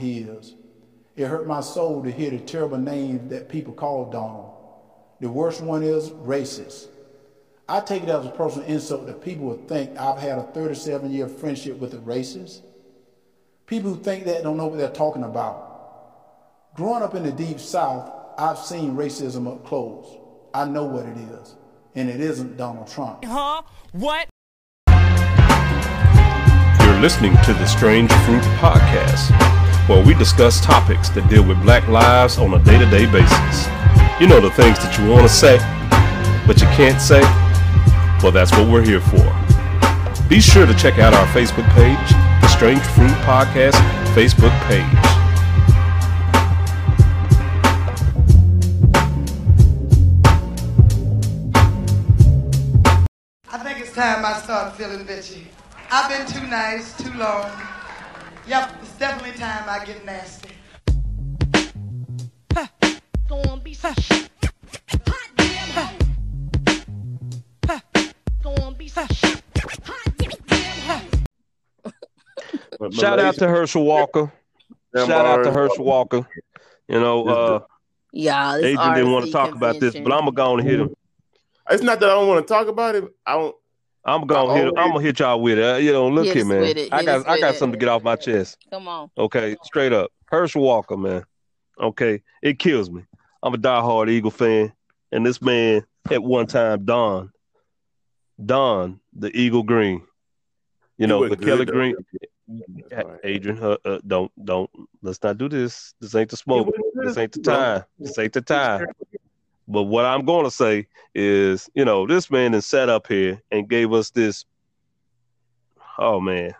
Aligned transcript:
he 0.00 0.20
is. 0.20 0.54
It 1.16 1.26
hurt 1.26 1.46
my 1.46 1.60
soul 1.60 2.02
to 2.02 2.10
hear 2.10 2.30
the 2.30 2.38
terrible 2.38 2.78
names 2.78 3.30
that 3.30 3.48
people 3.48 3.72
call 3.72 4.10
Donald. 4.10 4.54
The 5.20 5.28
worst 5.28 5.60
one 5.60 5.82
is 5.82 6.10
racist. 6.10 6.88
I 7.68 7.80
take 7.80 8.02
it 8.02 8.08
as 8.08 8.26
a 8.26 8.30
personal 8.30 8.66
insult 8.66 9.06
that 9.06 9.22
people 9.22 9.46
would 9.46 9.68
think 9.68 9.96
I've 9.98 10.18
had 10.18 10.38
a 10.38 10.42
37 10.42 11.12
year 11.12 11.28
friendship 11.28 11.78
with 11.78 11.94
a 11.94 11.98
racist. 11.98 12.62
People 13.66 13.94
who 13.94 14.02
think 14.02 14.24
that 14.24 14.42
don't 14.42 14.56
know 14.56 14.66
what 14.66 14.78
they're 14.78 14.90
talking 14.90 15.22
about. 15.22 16.74
Growing 16.74 17.02
up 17.02 17.14
in 17.14 17.22
the 17.22 17.30
deep 17.30 17.60
south, 17.60 18.10
I've 18.36 18.58
seen 18.58 18.96
racism 18.96 19.46
up 19.46 19.64
close. 19.64 20.18
I 20.52 20.64
know 20.64 20.84
what 20.84 21.04
it 21.06 21.16
is. 21.16 21.54
And 21.94 22.08
it 22.08 22.20
isn't 22.20 22.56
Donald 22.56 22.88
Trump. 22.88 23.24
Huh? 23.24 23.62
What? 23.92 24.28
You're 26.82 27.00
listening 27.00 27.36
to 27.44 27.52
the 27.52 27.66
Strange 27.66 28.10
Fruit 28.24 28.42
Podcast, 28.58 29.30
where 29.90 30.06
we 30.06 30.14
discuss 30.14 30.60
topics 30.64 31.08
that 31.08 31.28
deal 31.28 31.42
with 31.42 31.60
black 31.62 31.88
lives 31.88 32.38
on 32.38 32.54
a 32.54 32.62
day 32.62 32.78
to 32.78 32.88
day 32.90 33.06
basis. 33.10 33.66
You 34.20 34.28
know 34.28 34.40
the 34.40 34.54
things 34.54 34.78
that 34.78 34.96
you 34.96 35.10
want 35.10 35.22
to 35.22 35.28
say, 35.28 35.58
but 36.46 36.60
you 36.60 36.68
can't 36.78 37.02
say? 37.02 37.20
Well, 38.22 38.30
that's 38.30 38.52
what 38.52 38.70
we're 38.70 38.84
here 38.84 39.00
for. 39.00 39.26
Be 40.28 40.40
sure 40.40 40.64
to 40.64 40.74
check 40.74 41.00
out 41.00 41.12
our 41.12 41.26
Facebook 41.34 41.68
page, 41.74 41.98
the 42.40 42.46
Strange 42.46 42.78
Fruit 42.94 43.10
Podcast 43.26 43.74
Facebook 44.14 44.54
page. 44.70 44.86
I 53.48 53.58
think 53.58 53.80
it's 53.80 53.92
time 53.92 54.24
I 54.24 54.38
start 54.40 54.76
feeling 54.76 55.04
bitchy. 55.04 55.46
I've 55.90 56.08
been 56.08 56.28
too 56.32 56.46
nice, 56.46 56.96
too 56.96 57.12
long. 57.14 57.50
Yep, 58.50 58.78
it's 58.82 58.98
definitely 58.98 59.38
time 59.38 59.64
I 59.68 59.84
get 59.84 60.04
nasty. 60.04 60.48
Gonna 63.28 63.60
be 63.60 63.74
some 63.74 63.94
shit. 63.94 64.28
Hot 65.06 65.30
damn 65.36 65.96
hoe. 67.68 67.80
Gonna 68.42 68.74
be 68.74 68.88
some. 68.88 69.06
Hot 69.06 70.16
damn 70.48 71.00
hoe. 72.82 72.90
Shout 72.90 73.20
out 73.20 73.36
to 73.36 73.46
Herschel 73.46 73.84
Walker. 73.84 74.32
Shout 74.96 75.10
out 75.26 75.44
to 75.44 75.52
Herschel 75.52 75.84
Walker. 75.84 76.28
You 76.88 76.98
know, 76.98 77.28
uh, 77.28 77.60
Yeah, 78.10 78.56
this 78.56 78.64
Adrian 78.64 78.94
didn't 78.94 79.12
want 79.12 79.26
to 79.26 79.30
RC 79.30 79.32
talk 79.32 79.54
about 79.54 79.78
this, 79.78 79.94
but 79.94 80.12
I'm 80.12 80.22
gonna 80.22 80.32
go 80.32 80.58
and 80.58 80.68
hit 80.68 80.80
him. 80.80 80.96
It's 81.70 81.84
not 81.84 82.00
that 82.00 82.08
I 82.08 82.14
don't 82.14 82.26
want 82.26 82.44
to 82.44 82.52
talk 82.52 82.66
about 82.66 82.96
it. 82.96 83.04
I 83.24 83.34
don't. 83.34 83.54
I'm 84.04 84.26
gonna 84.26 84.54
hit. 84.54 84.66
I'm 84.76 84.92
gonna 84.92 85.02
hit 85.02 85.18
y'all 85.18 85.40
with 85.40 85.58
it. 85.58 85.64
Uh, 85.64 85.76
You 85.76 85.92
know, 85.92 86.08
look 86.08 86.26
Hit 86.26 86.36
here, 86.36 86.44
man. 86.46 86.62
it, 86.64 86.88
I 86.92 87.04
got 87.04 87.28
I 87.28 87.38
got 87.38 87.54
it. 87.54 87.58
something 87.58 87.78
to 87.78 87.84
get 87.84 87.88
off 87.88 88.02
my 88.02 88.16
chest. 88.16 88.58
Come 88.70 88.88
on. 88.88 89.10
Okay, 89.16 89.56
straight 89.62 89.92
up. 89.92 90.10
Herschel 90.26 90.62
Walker, 90.62 90.96
man. 90.96 91.24
Okay, 91.78 92.22
it 92.42 92.58
kills 92.58 92.90
me. 92.90 93.04
I'm 93.42 93.54
a 93.54 93.58
diehard 93.58 94.10
Eagle 94.10 94.30
fan, 94.30 94.72
and 95.12 95.24
this 95.24 95.40
man 95.42 95.84
at 96.10 96.22
one 96.22 96.46
time 96.46 96.84
Don, 96.84 97.30
Don 98.44 99.00
the 99.14 99.34
Eagle 99.36 99.62
Green. 99.62 100.02
You 100.98 101.06
know 101.06 101.26
the 101.28 101.36
good, 101.36 101.46
Kelly 101.46 101.64
though. 101.64 101.72
Green. 101.72 101.96
Adrian, 103.22 103.62
uh, 103.62 103.76
uh, 103.84 104.00
don't 104.06 104.32
don't 104.44 104.68
let's 105.02 105.22
not 105.22 105.38
do 105.38 105.48
this. 105.48 105.94
This 106.00 106.14
ain't 106.14 106.30
the 106.30 106.36
smoke. 106.36 106.74
This 106.94 107.16
ain't 107.16 107.32
the 107.32 107.40
time. 107.40 107.84
This 107.98 108.18
ain't 108.18 108.32
the 108.32 108.40
time. 108.42 108.86
But 109.70 109.84
what 109.84 110.04
I'm 110.04 110.24
going 110.24 110.44
to 110.44 110.50
say 110.50 110.88
is, 111.14 111.70
you 111.74 111.84
know, 111.84 112.04
this 112.04 112.28
man 112.28 112.54
has 112.54 112.66
sat 112.66 112.88
up 112.88 113.06
here 113.06 113.40
and 113.52 113.68
gave 113.68 113.92
us 113.92 114.10
this, 114.10 114.44
oh 115.96 116.18
man, 116.18 116.54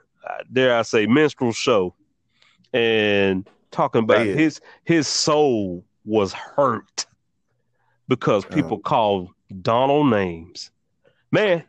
dare 0.53 0.77
I 0.77 0.83
say, 0.83 1.07
minstrel 1.07 1.53
show, 1.53 1.95
and 2.73 3.49
talking 3.73 4.05
about 4.05 4.27
it. 4.27 4.39
his 4.39 4.61
his 4.85 5.09
soul 5.09 5.85
was 6.05 6.33
hurt 6.33 7.07
because 8.07 8.45
people 8.45 8.79
called 8.79 9.31
Donald 9.61 10.09
names. 10.11 10.71
Man, 11.33 11.65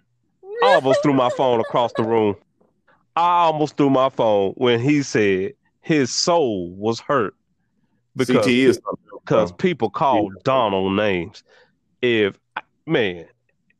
I 0.62 0.68
almost 0.68 1.02
threw 1.02 1.14
my 1.14 1.30
phone 1.32 1.60
across 1.60 1.92
the 1.94 2.04
room. 2.04 2.36
I 3.16 3.46
almost 3.46 3.78
threw 3.78 3.90
my 3.90 4.10
phone 4.10 4.54
when 4.58 4.80
he 4.80 5.02
said 5.02 5.54
his 5.82 6.12
soul 6.12 6.70
was 6.76 7.00
hurt 7.00 7.34
because 8.16 8.46
CTE 8.46 8.66
is. 8.66 8.80
Because 9.32 9.52
else, 9.52 9.62
people 9.62 9.90
call 9.90 10.30
Donald 10.44 10.94
names. 10.96 11.44
If 12.02 12.38
man, 12.86 13.26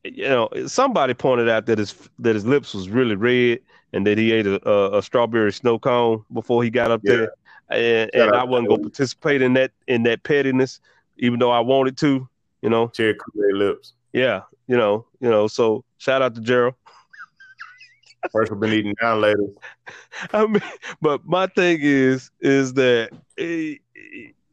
you 0.04 0.28
know, 0.30 0.50
somebody 0.68 1.14
pointed 1.14 1.50
out 1.50 1.66
that 1.66 1.78
his 1.78 1.96
that 2.20 2.36
his 2.36 2.46
lips 2.46 2.74
was 2.74 2.90
really 2.90 3.16
red 3.16 3.60
and 3.94 4.06
that 4.08 4.18
he 4.18 4.32
ate 4.32 4.48
a, 4.48 4.68
a, 4.70 5.00
a 5.00 5.02
strawberry 5.02 5.52
snow 5.52 5.78
cone 5.78 6.24
before 6.34 6.64
he 6.64 6.70
got 6.70 6.92
up 6.92 7.02
Yeah. 7.04 7.16
there, 7.16 7.32
and, 7.70 8.12
and 8.14 8.36
I 8.36 8.44
wasn't 8.44 8.70
gonna 8.70 8.82
participate 8.82 9.42
in 9.42 9.54
that 9.54 9.72
in 9.88 10.04
that 10.04 10.24
pettiness, 10.24 10.80
even 11.18 11.40
though 11.40 11.52
I 11.52 11.60
wanted 11.60 11.98
to. 11.98 12.28
You 12.62 12.70
know. 12.70 12.88
Cherry 12.90 13.16
Kool-Aid 13.16 13.56
lips. 13.56 13.94
yeah, 14.14 14.42
you 14.68 14.78
know, 14.78 15.08
you 15.20 15.30
know. 15.30 15.48
So 15.48 15.84
shout 15.98 16.22
out 16.22 16.36
to 16.36 16.42
Gerald. 16.42 16.76
First, 18.32 18.52
we've 18.52 18.60
been 18.60 18.72
eating 18.72 18.94
down 19.02 19.20
later. 19.20 19.48
I 20.34 20.46
mean, 20.46 20.62
but 21.02 21.26
my 21.26 21.48
thing 21.48 21.80
is, 21.82 22.30
is 22.40 22.74
that 22.76 23.10
eh, 23.40 23.76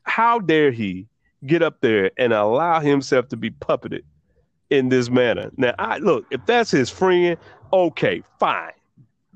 how 0.08 0.38
dare 0.38 0.70
he 0.70 1.06
get 1.46 1.62
up 1.62 1.80
there 1.80 2.10
and 2.18 2.32
allow 2.32 2.80
himself 2.80 3.28
to 3.28 3.36
be 3.36 3.50
puppeted 3.50 4.02
in 4.70 4.88
this 4.88 5.10
manner? 5.10 5.50
Now, 5.56 5.74
I 5.78 5.98
look, 5.98 6.26
if 6.30 6.44
that's 6.46 6.70
his 6.70 6.90
friend, 6.90 7.36
okay, 7.72 8.22
fine, 8.40 8.72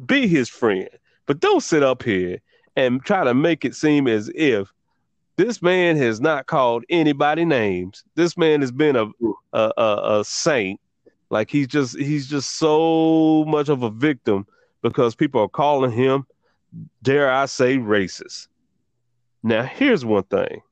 be 0.07 0.27
his 0.27 0.49
friend, 0.49 0.89
but 1.27 1.41
don't 1.41 1.63
sit 1.63 1.83
up 1.83 2.03
here 2.03 2.41
and 2.77 3.05
try 3.05 3.23
to 3.25 3.35
make 3.35 3.65
it 3.65 3.75
seem 3.75 4.09
as 4.09 4.31
if 4.35 4.73
this 5.37 5.63
man 5.63 5.97
has 5.97 6.21
not 6.21 6.47
called 6.47 6.85
anybody 6.89 7.45
names. 7.45 8.05
This 8.15 8.37
man 8.37 8.61
has 8.61 8.73
been 8.73 8.97
a 8.97 9.07
a, 9.53 9.73
a, 9.77 10.21
a 10.21 10.25
saint. 10.25 10.81
Like 11.31 11.51
he's 11.51 11.67
just 11.67 11.99
he's 11.99 12.29
just 12.29 12.57
so 12.57 13.45
much 13.47 13.69
of 13.69 13.83
a 13.83 13.91
victim 13.91 14.47
because 14.83 15.15
people 15.15 15.41
are 15.41 15.49
calling 15.49 15.91
him, 15.93 16.27
dare 17.03 17.31
I 17.31 17.47
say, 17.47 17.79
racist. 17.79 18.49
Now, 19.43 19.63
here's 19.65 20.05
one 20.05 20.25
thing. 20.25 20.63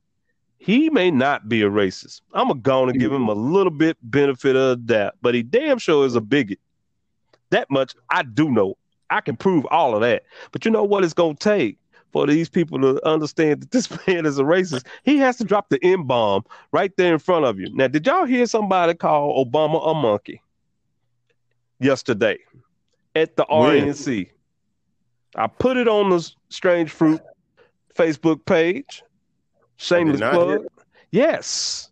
He 0.59 0.91
may 0.91 1.11
not 1.11 1.49
be 1.49 1.63
a 1.63 1.71
racist. 1.71 2.21
I'm 2.35 2.49
gonna 2.49 2.61
go 2.61 2.83
on 2.83 2.91
and 2.91 3.01
give 3.01 3.11
him 3.11 3.29
a 3.29 3.35
little 3.35 3.71
bit 3.71 3.97
benefit 4.03 4.57
of 4.57 4.69
the 4.87 4.95
doubt, 4.95 5.15
but 5.23 5.35
he 5.35 5.43
damn 5.43 5.79
sure 5.79 6.05
is 6.05 6.15
a 6.15 6.21
bigot. 6.21 6.59
That 7.49 7.71
much 7.71 7.95
I 8.11 8.23
do 8.23 8.51
know. 8.51 8.77
I 9.09 9.23
can 9.23 9.37
prove 9.37 9.67
all 9.71 9.95
of 9.95 10.03
that. 10.03 10.25
But 10.53 10.65
you 10.65 10.71
know 10.71 10.85
what 10.85 11.03
it's 11.03 11.15
gonna 11.15 11.35
take 11.35 11.79
for 12.13 12.27
these 12.27 12.51
people 12.51 12.79
to 12.81 13.05
understand 13.09 13.63
that 13.63 13.71
this 13.71 13.91
man 14.07 14.27
is 14.27 14.39
a 14.39 14.43
racist? 14.43 14.87
He 15.03 15.17
has 15.17 15.39
to 15.39 15.45
drop 15.45 15.71
the 15.71 15.83
M 15.83 16.05
bomb 16.05 16.45
right 16.73 16.95
there 16.99 17.15
in 17.15 17.19
front 17.19 17.47
of 17.47 17.59
you. 17.59 17.75
Now, 17.75 17.89
did 17.89 18.07
y'all 18.07 18.27
hear 18.27 18.45
somebody 18.45 18.93
call 18.93 19.43
Obama 19.43 19.91
a 19.91 19.95
monkey 19.95 20.43
yesterday 21.81 22.39
at 23.17 23.35
the 23.37 23.47
When? 23.49 23.89
RNC? 23.89 24.31
I 25.37 25.47
put 25.47 25.79
it 25.79 25.89
on 25.89 26.11
the 26.11 26.31
Strange 26.51 26.91
Fruit 26.91 27.23
Facebook 27.95 28.45
page. 28.45 29.03
Shameless 29.77 30.21
not 30.21 30.35
hear 30.35 30.59
plug. 30.59 30.67
Yes. 31.11 31.91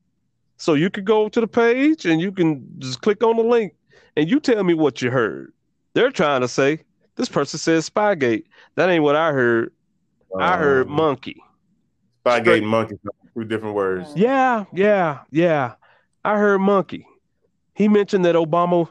So 0.57 0.75
you 0.75 0.91
could 0.91 1.05
go 1.05 1.29
to 1.29 1.41
the 1.41 1.47
page 1.49 2.05
and 2.05 2.21
you 2.21 2.33
can 2.33 2.67
just 2.79 3.01
click 3.01 3.23
on 3.23 3.37
the 3.37 3.43
link 3.43 3.75
and 4.17 4.29
you 4.29 4.41
tell 4.41 4.63
me 4.65 4.75
what 4.75 5.01
you 5.01 5.11
heard. 5.11 5.53
They're 5.95 6.11
trying 6.11 6.41
to 6.43 6.49
say 6.49 6.81
this 7.17 7.29
person 7.29 7.59
says 7.59 7.89
Spygate. 7.89 8.45
That 8.75 8.89
ain't 8.91 9.03
what 9.03 9.17
I 9.17 9.33
heard. 9.33 9.73
I 10.39 10.57
heard 10.57 10.87
Um, 10.87 10.93
monkey. 10.93 11.43
Spygate 12.25 12.41
straight- 12.43 12.63
and 12.63 12.71
monkey. 12.71 12.99
Two 13.35 13.45
different 13.45 13.75
words. 13.75 14.11
Yeah, 14.17 14.65
yeah, 14.73 15.21
yeah. 15.31 15.75
I 16.25 16.37
heard 16.39 16.59
monkey. 16.61 17.07
He 17.75 17.89
mentioned 17.89 18.25
that 18.25 18.35
Obama 18.35 18.89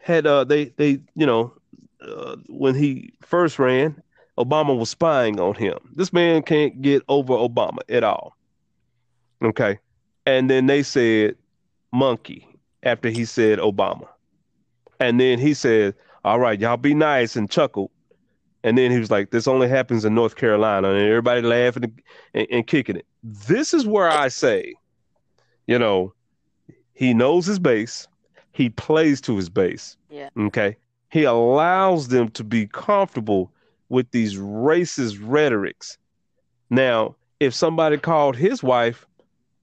had 0.00 0.26
uh 0.26 0.44
they 0.44 0.66
they 0.76 1.00
you 1.14 1.26
know 1.26 1.52
uh, 2.00 2.36
when 2.48 2.74
he 2.74 3.12
first 3.22 3.58
ran, 3.58 4.01
Obama 4.38 4.76
was 4.76 4.90
spying 4.90 5.38
on 5.38 5.54
him. 5.54 5.78
This 5.94 6.12
man 6.12 6.42
can't 6.42 6.80
get 6.80 7.02
over 7.08 7.34
Obama 7.34 7.78
at 7.88 8.02
all. 8.02 8.36
Okay. 9.42 9.78
And 10.24 10.48
then 10.48 10.66
they 10.66 10.82
said 10.82 11.36
monkey 11.92 12.48
after 12.82 13.10
he 13.10 13.24
said 13.24 13.58
Obama. 13.58 14.08
And 15.00 15.20
then 15.20 15.38
he 15.38 15.52
said, 15.52 15.94
All 16.24 16.38
right, 16.38 16.58
y'all 16.58 16.76
be 16.76 16.94
nice 16.94 17.36
and 17.36 17.50
chuckled. 17.50 17.90
And 18.64 18.78
then 18.78 18.90
he 18.90 18.98
was 18.98 19.10
like, 19.10 19.30
This 19.30 19.48
only 19.48 19.68
happens 19.68 20.04
in 20.04 20.14
North 20.14 20.36
Carolina. 20.36 20.90
And 20.90 21.00
everybody 21.00 21.42
laughing 21.42 21.84
and, 21.84 22.02
and, 22.34 22.46
and 22.50 22.66
kicking 22.66 22.96
it. 22.96 23.06
This 23.22 23.74
is 23.74 23.86
where 23.86 24.08
I 24.08 24.28
say, 24.28 24.74
you 25.66 25.78
know, 25.78 26.14
he 26.94 27.12
knows 27.14 27.46
his 27.46 27.58
base, 27.58 28.06
he 28.52 28.70
plays 28.70 29.20
to 29.22 29.36
his 29.36 29.48
base. 29.48 29.96
Yeah. 30.08 30.28
Okay. 30.38 30.76
He 31.10 31.24
allows 31.24 32.08
them 32.08 32.30
to 32.30 32.44
be 32.44 32.66
comfortable 32.66 33.52
with 33.92 34.10
these 34.10 34.36
racist 34.36 35.18
rhetorics. 35.20 35.98
Now, 36.70 37.14
if 37.40 37.52
somebody 37.54 37.98
called 37.98 38.36
his 38.36 38.62
wife 38.62 39.06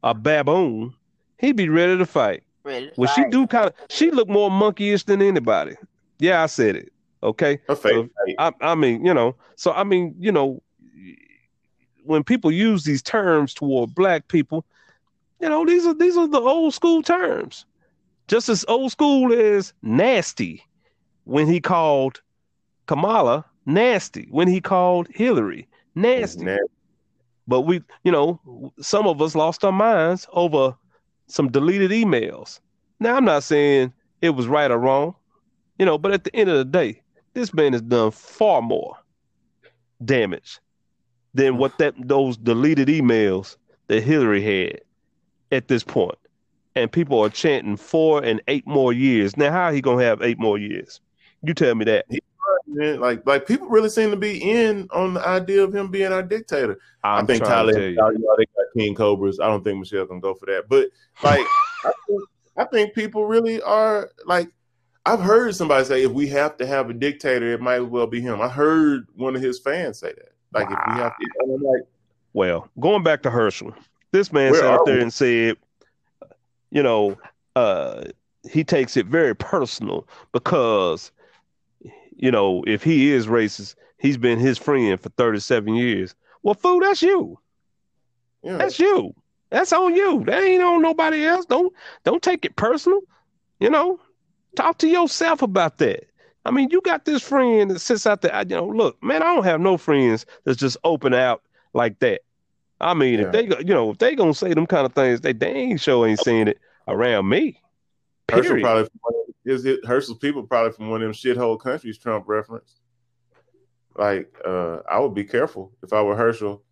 a 0.03 0.13
baboon, 0.13 0.93
he'd 1.39 1.55
be 1.55 1.67
ready 1.67 1.97
to 1.97 2.05
fight. 2.05 2.43
Ready 2.63 2.89
to 2.89 2.93
Well, 2.95 3.11
she 3.15 3.25
do 3.31 3.47
kind 3.47 3.65
of 3.65 3.73
she 3.89 4.11
look 4.11 4.29
more 4.29 4.51
monkeyish 4.51 5.05
than 5.05 5.23
anybody. 5.23 5.75
Yeah, 6.19 6.43
I 6.43 6.45
said 6.45 6.75
it. 6.75 6.93
Okay. 7.23 7.59
Her. 7.67 7.75
So, 7.75 8.07
I, 8.37 8.53
I 8.61 8.75
mean, 8.75 9.03
you 9.03 9.15
know, 9.15 9.35
so 9.55 9.71
I 9.71 9.83
mean, 9.83 10.13
you 10.19 10.31
know, 10.31 10.61
when 12.03 12.23
people 12.23 12.51
use 12.51 12.83
these 12.83 13.01
terms 13.01 13.51
toward 13.55 13.95
black 13.95 14.27
people, 14.27 14.63
you 15.41 15.49
know, 15.49 15.65
these 15.65 15.87
are 15.87 15.95
these 15.95 16.15
are 16.17 16.27
the 16.27 16.39
old 16.39 16.75
school 16.75 17.01
terms. 17.01 17.65
Just 18.27 18.47
as 18.47 18.63
old 18.67 18.91
school 18.91 19.33
as 19.33 19.73
nasty 19.81 20.63
when 21.23 21.47
he 21.47 21.59
called 21.59 22.21
Kamala 22.85 23.43
nasty, 23.73 24.27
when 24.31 24.47
he 24.47 24.59
called 24.61 25.07
Hillary 25.13 25.67
nasty. 25.95 26.43
Nasty. 26.43 26.63
But 27.47 27.61
we, 27.61 27.81
you 28.03 28.11
know, 28.11 28.71
some 28.79 29.07
of 29.07 29.21
us 29.21 29.35
lost 29.35 29.63
our 29.63 29.71
minds 29.71 30.27
over 30.33 30.75
some 31.27 31.49
deleted 31.51 31.91
emails. 31.91 32.59
Now, 32.99 33.15
I'm 33.15 33.25
not 33.25 33.43
saying 33.43 33.91
it 34.21 34.31
was 34.31 34.47
right 34.47 34.69
or 34.69 34.77
wrong, 34.77 35.15
you 35.79 35.85
know, 35.85 35.97
but 35.97 36.11
at 36.11 36.25
the 36.25 36.35
end 36.35 36.49
of 36.49 36.57
the 36.57 36.65
day, 36.65 37.01
this 37.33 37.53
man 37.53 37.73
has 37.73 37.81
done 37.81 38.11
far 38.11 38.61
more 38.61 38.95
damage 40.03 40.59
than 41.33 41.57
what 41.57 41.77
that 41.77 41.93
those 41.97 42.37
deleted 42.37 42.87
emails 42.87 43.57
that 43.87 44.03
Hillary 44.03 44.41
had 44.41 44.81
at 45.51 45.67
this 45.67 45.83
point. 45.83 46.17
And 46.75 46.91
people 46.91 47.19
are 47.19 47.29
chanting 47.29 47.77
four 47.77 48.23
and 48.23 48.41
eight 48.47 48.67
more 48.67 48.93
years. 48.93 49.35
Now, 49.37 49.51
how 49.51 49.71
he 49.71 49.81
gonna 49.81 50.03
have 50.03 50.21
eight 50.21 50.39
more 50.39 50.57
years? 50.57 51.01
You 51.41 51.53
tell 51.53 51.75
me 51.75 51.85
that. 51.85 52.05
Man, 52.71 52.99
like 52.99 53.25
like 53.25 53.47
people 53.47 53.67
really 53.67 53.89
seem 53.89 54.11
to 54.11 54.17
be 54.17 54.37
in 54.37 54.87
on 54.91 55.15
the 55.15 55.27
idea 55.27 55.63
of 55.63 55.73
him 55.73 55.89
being 55.89 56.11
our 56.11 56.21
dictator. 56.21 56.79
I'm 57.03 57.23
I 57.23 57.27
think 57.27 57.43
Tyler, 57.43 57.89
you. 57.89 57.95
know, 57.95 58.11
they 58.37 58.45
got 58.45 58.65
King 58.77 58.93
Cobras. 58.93 59.39
I 59.39 59.47
don't 59.47 59.63
think 59.63 59.79
Michelle 59.79 60.05
can 60.05 60.19
go 60.19 60.35
for 60.35 60.45
that. 60.45 60.69
But 60.69 60.89
like, 61.23 61.45
I, 61.85 61.91
think, 62.07 62.21
I 62.57 62.63
think 62.65 62.93
people 62.93 63.25
really 63.25 63.61
are 63.61 64.11
like. 64.25 64.49
I've 65.05 65.21
heard 65.21 65.55
somebody 65.55 65.85
say 65.85 66.03
if 66.03 66.11
we 66.11 66.27
have 66.27 66.57
to 66.57 66.67
have 66.67 66.89
a 66.89 66.93
dictator, 66.93 67.53
it 67.53 67.61
might 67.61 67.81
as 67.81 67.87
well 67.87 68.05
be 68.05 68.21
him. 68.21 68.41
I 68.41 68.49
heard 68.49 69.07
one 69.15 69.35
of 69.35 69.41
his 69.41 69.57
fans 69.57 69.97
say 69.97 70.13
that. 70.13 70.33
Like 70.53 70.69
if 70.69 70.77
we 70.87 70.93
have 70.93 71.13
to, 71.17 71.27
I'm 71.41 71.63
like, 71.63 71.81
Well, 72.33 72.69
going 72.79 73.01
back 73.01 73.23
to 73.23 73.31
Herschel, 73.31 73.73
this 74.11 74.31
man 74.31 74.53
sat 74.53 74.65
up 74.65 74.85
there 74.85 74.97
we? 74.97 75.01
and 75.01 75.13
said, 75.13 75.57
you 76.69 76.83
know, 76.83 77.17
uh, 77.55 78.03
he 78.49 78.63
takes 78.63 78.97
it 78.97 79.05
very 79.05 79.35
personal 79.35 80.07
because, 80.31 81.11
you 82.19 82.29
know, 82.31 82.63
if 82.67 82.83
he 82.83 83.11
is 83.11 83.25
racist, 83.27 83.75
he's 83.97 84.17
been 84.17 84.37
his 84.39 84.57
friend 84.57 84.99
for 84.99 85.09
37 85.09 85.73
years. 85.73 86.13
Well, 86.43 86.53
fool, 86.53 86.79
that's 86.81 87.01
you. 87.01 87.39
yeah, 88.43 88.57
That's 88.57 88.79
you. 88.79 89.13
That's 89.49 89.73
on 89.73 89.95
you. 89.95 90.23
That 90.25 90.43
ain't 90.43 90.61
on 90.61 90.81
nobody 90.83 91.25
else. 91.25 91.45
Don't 91.45 91.73
don't 92.03 92.21
take 92.21 92.45
it 92.45 92.55
personal. 92.55 92.99
You 93.59 93.69
know, 93.71 93.99
talk 94.55 94.77
to 94.79 94.87
yourself 94.87 95.41
about 95.41 95.79
that. 95.79 96.03
I 96.45 96.51
mean, 96.51 96.69
you 96.71 96.81
got 96.81 97.05
this 97.05 97.23
friend 97.23 97.71
that 97.71 97.79
sits 97.79 98.05
out 98.05 98.21
there. 98.21 98.33
I- 98.33 98.41
You 98.41 98.55
know, 98.55 98.67
look, 98.67 99.01
man, 99.03 99.23
I 99.23 99.33
don't 99.33 99.43
have 99.43 99.59
no 99.59 99.77
friends 99.77 100.25
that's 100.45 100.57
just 100.59 100.77
open 100.83 101.13
out 101.15 101.41
like 101.73 101.97
that. 101.99 102.21
I 102.79 102.93
mean, 102.93 103.19
Yeah. 103.19 103.25
if 103.25 103.31
they, 103.33 103.45
go- 103.47 103.59
you 103.59 103.73
know, 103.73 103.89
if 103.91 103.97
they 103.97 104.15
gonna 104.15 104.33
say 104.35 104.53
them 104.53 104.65
kind 104.67 104.85
of 104.85 104.93
things, 104.93 105.21
they 105.21 105.33
dang 105.33 105.77
sure 105.77 106.07
ain't 106.07 106.19
saying 106.19 106.47
it 106.49 106.59
around 106.87 107.27
me. 107.27 107.59
Herschel 108.31 108.43
Period. 108.51 108.63
probably 108.63 108.83
from 108.83 108.99
one 109.01 109.13
of- 109.15 109.18
is 109.45 109.65
it 109.65 109.85
Herschel's 109.85 110.17
people 110.19 110.43
probably 110.43 110.71
from 110.71 110.89
one 110.89 111.01
of 111.01 111.05
them 111.07 111.13
shithole 111.13 111.59
countries 111.59 111.97
Trump 111.97 112.25
reference. 112.27 112.75
Like, 113.97 114.33
uh, 114.45 114.77
I 114.89 114.99
would 114.99 115.13
be 115.13 115.23
careful 115.23 115.71
if 115.83 115.91
I 115.93 116.01
were 116.01 116.15
Herschel, 116.15 116.63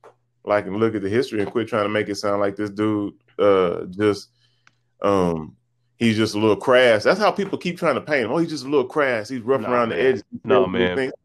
like 0.45 0.65
and 0.65 0.77
look 0.77 0.95
at 0.95 1.01
the 1.01 1.09
history 1.09 1.41
and 1.41 1.51
quit 1.51 1.67
trying 1.67 1.83
to 1.83 1.89
make 1.89 2.07
it 2.09 2.15
sound 2.15 2.39
like 2.41 2.55
this 2.55 2.69
dude 2.69 3.13
uh 3.37 3.83
just 3.89 4.29
um 5.01 5.55
he's 5.97 6.15
just 6.17 6.35
a 6.35 6.39
little 6.39 6.55
crass. 6.55 7.03
That's 7.03 7.19
how 7.19 7.31
people 7.31 7.57
keep 7.57 7.77
trying 7.77 7.95
to 7.95 8.01
paint 8.01 8.25
him. 8.25 8.31
Oh, 8.31 8.37
he's 8.37 8.49
just 8.49 8.65
a 8.65 8.69
little 8.69 8.87
crass. 8.87 9.27
He's 9.29 9.41
rough 9.41 9.61
Nah, 9.61 9.71
around 9.71 9.89
man. 9.89 9.97
the 9.97 10.03
edges. 10.05 10.23
No, 10.43 10.65
He 10.65 10.71
man. 10.71 10.95
thinks- 10.97 11.17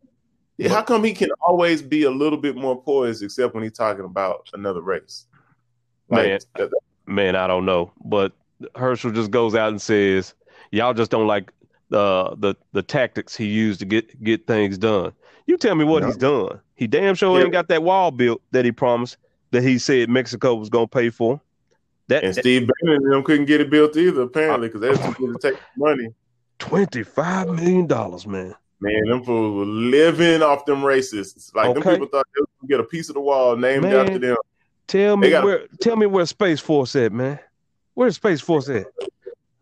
Yeah, 0.58 0.68
how 0.70 0.82
come 0.82 1.04
he 1.04 1.12
can 1.12 1.30
always 1.40 1.82
be 1.82 2.02
a 2.04 2.10
little 2.10 2.38
bit 2.38 2.56
more 2.56 2.80
poised 2.80 3.22
except 3.22 3.54
when 3.54 3.62
he's 3.62 3.72
talking 3.72 4.04
about 4.04 4.48
another 4.54 4.80
race? 4.82 5.26
Like 6.08 6.26
Man. 6.28 6.40
that- 6.56 6.70
Man, 7.06 7.36
I 7.36 7.46
don't 7.46 7.64
know, 7.66 7.92
but 8.04 8.32
Herschel 8.76 9.10
just 9.10 9.30
goes 9.30 9.54
out 9.54 9.68
and 9.70 9.80
says, 9.82 10.34
"Y'all 10.72 10.94
just 10.94 11.10
don't 11.10 11.26
like 11.28 11.52
the 11.90 12.34
the 12.38 12.54
the 12.72 12.82
tactics 12.82 13.36
he 13.36 13.46
used 13.46 13.78
to 13.80 13.86
get 13.86 14.22
get 14.24 14.46
things 14.46 14.76
done." 14.78 15.12
You 15.46 15.56
tell 15.56 15.74
me 15.74 15.84
what 15.84 16.02
No. 16.02 16.08
he's 16.08 16.16
done. 16.16 16.60
He 16.74 16.86
damn 16.86 17.14
sure 17.14 17.36
Yeah. 17.38 17.44
ain't 17.44 17.52
got 17.52 17.68
that 17.68 17.82
wall 17.82 18.10
built 18.10 18.42
that 18.52 18.64
he 18.64 18.72
promised 18.72 19.16
that 19.52 19.62
he 19.62 19.78
said 19.78 20.08
Mexico 20.08 20.54
was 20.54 20.68
gonna 20.68 20.86
pay 20.88 21.10
for. 21.10 21.40
That, 22.08 22.24
and 22.24 22.34
Steve 22.34 22.68
Bannon 22.82 23.02
and 23.04 23.12
them 23.12 23.22
couldn't 23.22 23.46
get 23.46 23.60
it 23.60 23.70
built 23.70 23.96
either, 23.96 24.22
apparently, 24.22 24.68
because 24.68 24.80
they're 24.80 24.94
too 24.96 25.14
good 25.18 25.40
to 25.40 25.50
take 25.52 25.60
money. 25.76 26.08
twenty 26.58 27.02
five 27.02 27.48
million 27.48 27.86
dollars, 27.86 28.26
man. 28.26 28.54
Man, 28.80 29.02
them 29.08 29.22
fools 29.22 29.54
were 29.54 29.64
living 29.72 30.42
off 30.42 30.64
them 30.64 30.80
racists. 30.82 31.54
Like 31.54 31.72
them 31.74 31.82
people 31.82 32.06
thought 32.08 32.26
they 32.34 32.40
was 32.40 32.48
gonna 32.60 32.68
get 32.68 32.80
a 32.80 32.84
piece 32.84 33.08
of 33.08 33.14
the 33.14 33.20
wall 33.20 33.56
named 33.56 33.82
Man. 33.84 33.94
after 33.94 34.18
them. 34.18 34.36
Tell 34.88 35.16
me 35.16 35.30
got- 35.30 35.44
where 35.44 35.66
tell 35.80 35.96
me 35.96 36.06
where 36.06 36.26
Space 36.26 36.60
Force 36.60 36.94
at, 36.96 37.12
man. 37.12 37.38
Where's 37.94 38.16
Space 38.16 38.40
Force 38.40 38.68
at? 38.68 38.86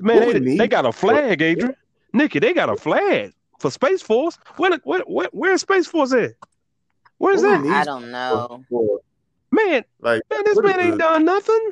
Man, 0.00 0.44
they, 0.44 0.56
they 0.56 0.68
got 0.68 0.86
a 0.86 0.92
flag, 0.92 1.42
Adrian. 1.42 1.76
Nikki, 2.12 2.38
they 2.38 2.52
got 2.54 2.68
a 2.70 2.76
flag 2.76 3.32
for 3.58 3.70
Space 3.70 4.02
Force. 4.02 4.38
Where, 4.56 4.72
where, 4.84 5.00
where 5.02 5.28
where's 5.32 5.60
Space 5.60 5.86
Force 5.86 6.12
at? 6.12 6.32
Where's 7.18 7.42
that? 7.42 7.64
I 7.66 7.84
don't 7.84 8.10
know. 8.10 8.64
Man, 9.52 9.84
Like 10.00 10.22
man, 10.30 10.42
this 10.44 10.58
man 10.60 10.80
ain't 10.80 10.92
the- 10.92 10.98
done 10.98 11.24
nothing. 11.24 11.70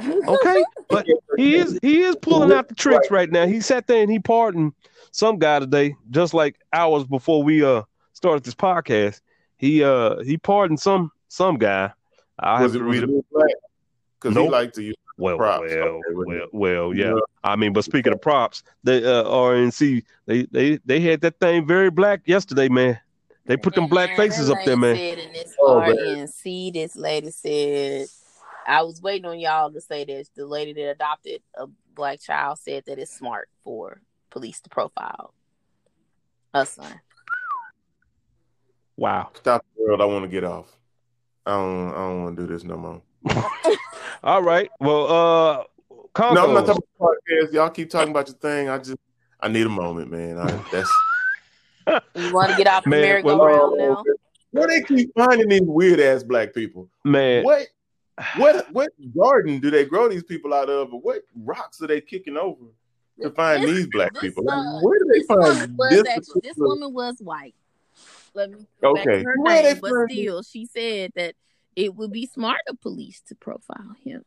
Okay, 0.00 0.62
but 0.88 1.06
he 1.36 1.56
is 1.56 1.78
he 1.82 2.02
is 2.02 2.14
pulling 2.16 2.52
out 2.52 2.68
the 2.68 2.74
tricks 2.74 3.10
right 3.10 3.30
now. 3.30 3.46
He 3.46 3.60
sat 3.60 3.86
there 3.88 4.00
and 4.02 4.10
he 4.10 4.18
pardoned 4.20 4.72
some 5.10 5.38
guy 5.38 5.58
today, 5.58 5.96
just 6.10 6.34
like 6.34 6.56
hours 6.72 7.04
before 7.04 7.42
we 7.42 7.64
uh 7.64 7.82
started 8.12 8.44
this 8.44 8.54
podcast. 8.54 9.20
He 9.56 9.82
uh 9.82 10.18
he 10.20 10.36
pardoned 10.36 10.78
some 10.80 11.10
some 11.28 11.56
guy. 11.58 11.92
I 12.38 12.60
have 12.62 12.74
it 12.76 12.78
to 12.78 12.84
read 12.84 13.02
it 13.02 13.10
it. 13.10 13.24
black? 13.32 13.50
Because 14.20 14.36
he 14.36 14.48
liked 14.48 14.74
to 14.76 14.82
use 14.84 14.94
Well, 15.18 15.36
props. 15.36 15.66
well, 15.68 15.82
Okay, 15.82 16.00
well, 16.14 16.26
well, 16.26 16.46
well, 16.52 16.94
yeah. 16.94 17.14
Yeah. 17.14 17.20
I 17.42 17.56
mean, 17.56 17.72
but 17.72 17.84
speaking 17.84 18.12
of 18.12 18.22
props, 18.22 18.62
the 18.84 19.24
uh, 19.24 19.24
RNC 19.24 20.04
they 20.26 20.44
they 20.44 20.78
they 20.84 21.00
had 21.00 21.20
that 21.22 21.38
thing 21.40 21.66
very 21.66 21.90
black 21.90 22.22
yesterday, 22.24 22.68
man. 22.68 22.98
They 23.46 23.56
put 23.56 23.74
them 23.74 23.88
black 23.88 24.14
faces 24.14 24.50
up 24.50 24.58
there, 24.64 24.76
man. 24.76 24.94
Said 24.94 25.18
in 25.18 25.32
this 25.32 25.54
Oh, 25.60 25.80
man. 25.80 25.96
RNC, 25.96 26.72
this 26.74 26.94
lady 26.94 27.30
said, 27.30 28.06
I 28.66 28.82
was 28.82 29.00
waiting 29.00 29.24
on 29.24 29.40
y'all 29.40 29.72
to 29.72 29.80
say 29.80 30.04
this. 30.04 30.28
The 30.36 30.46
lady 30.46 30.74
that 30.74 30.90
adopted 30.90 31.40
a 31.54 31.66
black 31.94 32.20
child 32.20 32.58
said 32.58 32.84
that 32.86 32.98
it's 32.98 33.10
smart 33.10 33.48
for 33.64 34.02
police 34.30 34.60
to 34.60 34.68
profile 34.68 35.32
a 36.52 36.66
son. 36.66 37.00
Wow. 38.98 39.30
Stop 39.34 39.64
the 39.76 39.82
world. 39.82 40.02
I 40.02 40.04
want 40.04 40.24
to 40.24 40.28
get 40.28 40.44
off. 40.44 40.70
I 41.46 41.52
don't. 41.52 41.90
I 41.90 41.94
don't 41.94 42.22
want 42.24 42.36
to 42.36 42.46
do 42.46 42.52
this 42.52 42.64
no 42.64 42.76
more. 42.76 43.02
All 44.22 44.42
right. 44.42 44.70
Well, 44.80 45.06
uh, 45.06 45.64
Congo. 46.12 46.34
No, 46.34 46.48
I'm 46.48 46.54
not 46.54 46.66
talking 46.66 46.82
about 46.98 47.14
podcast. 47.30 47.52
Y'all 47.52 47.70
keep 47.70 47.90
talking 47.90 48.10
about 48.10 48.28
your 48.28 48.36
thing. 48.36 48.68
I 48.68 48.78
just. 48.78 48.96
I 49.40 49.46
need 49.48 49.66
a 49.66 49.70
moment, 49.70 50.10
man. 50.10 50.36
I, 50.36 50.50
that's 50.72 50.90
You 52.16 52.32
want 52.34 52.50
to 52.50 52.56
get 52.56 52.66
off 52.66 52.82
the 52.82 52.90
merry-go-round 52.90 53.72
well, 53.78 54.02
now? 54.04 54.04
where 54.50 54.66
they 54.66 54.82
keep 54.82 55.14
finding 55.14 55.48
these 55.48 55.60
weird 55.62 56.00
ass 56.00 56.24
black 56.24 56.52
people. 56.52 56.88
man. 57.04 57.44
What 57.44 57.68
what 58.36 58.66
what 58.72 58.90
garden 59.16 59.60
do 59.60 59.70
they 59.70 59.84
grow 59.84 60.08
these 60.08 60.24
people 60.24 60.52
out 60.52 60.68
of, 60.68 60.92
or 60.92 61.00
what 61.00 61.22
rocks 61.36 61.80
are 61.82 61.86
they 61.86 62.00
kicking 62.00 62.36
over 62.36 62.64
to 63.22 63.30
find 63.30 63.62
This- 63.62 63.70
these 63.70 63.86
black 63.92 64.12
this, 64.14 64.22
people? 64.22 64.50
uh, 64.50 64.74
Like, 64.74 64.84
where 64.84 64.98
do 64.98 65.04
they 65.12 65.18
This 65.20 65.26
woman 65.28 65.56
find 65.56 65.78
was 65.78 65.90
this? 65.90 66.08
actually, 66.08 66.40
this 66.42 66.56
woman 66.56 66.92
was 66.92 67.14
white. 67.20 67.54
Let 68.34 68.50
me 68.50 68.66
go 68.82 68.94
back 68.94 69.06
Okay. 69.06 69.18
to 69.20 69.24
her 69.24 69.34
Where 69.36 69.62
they 69.62 69.72
name, 69.74 69.80
but 69.80 70.10
still, 70.10 70.42
she 70.42 70.66
said 70.66 71.12
that 71.14 71.36
it 71.78 71.94
would 71.94 72.10
be 72.10 72.26
smart 72.26 72.60
of 72.68 72.80
police 72.80 73.22
to 73.28 73.36
profile 73.36 73.94
him. 74.04 74.24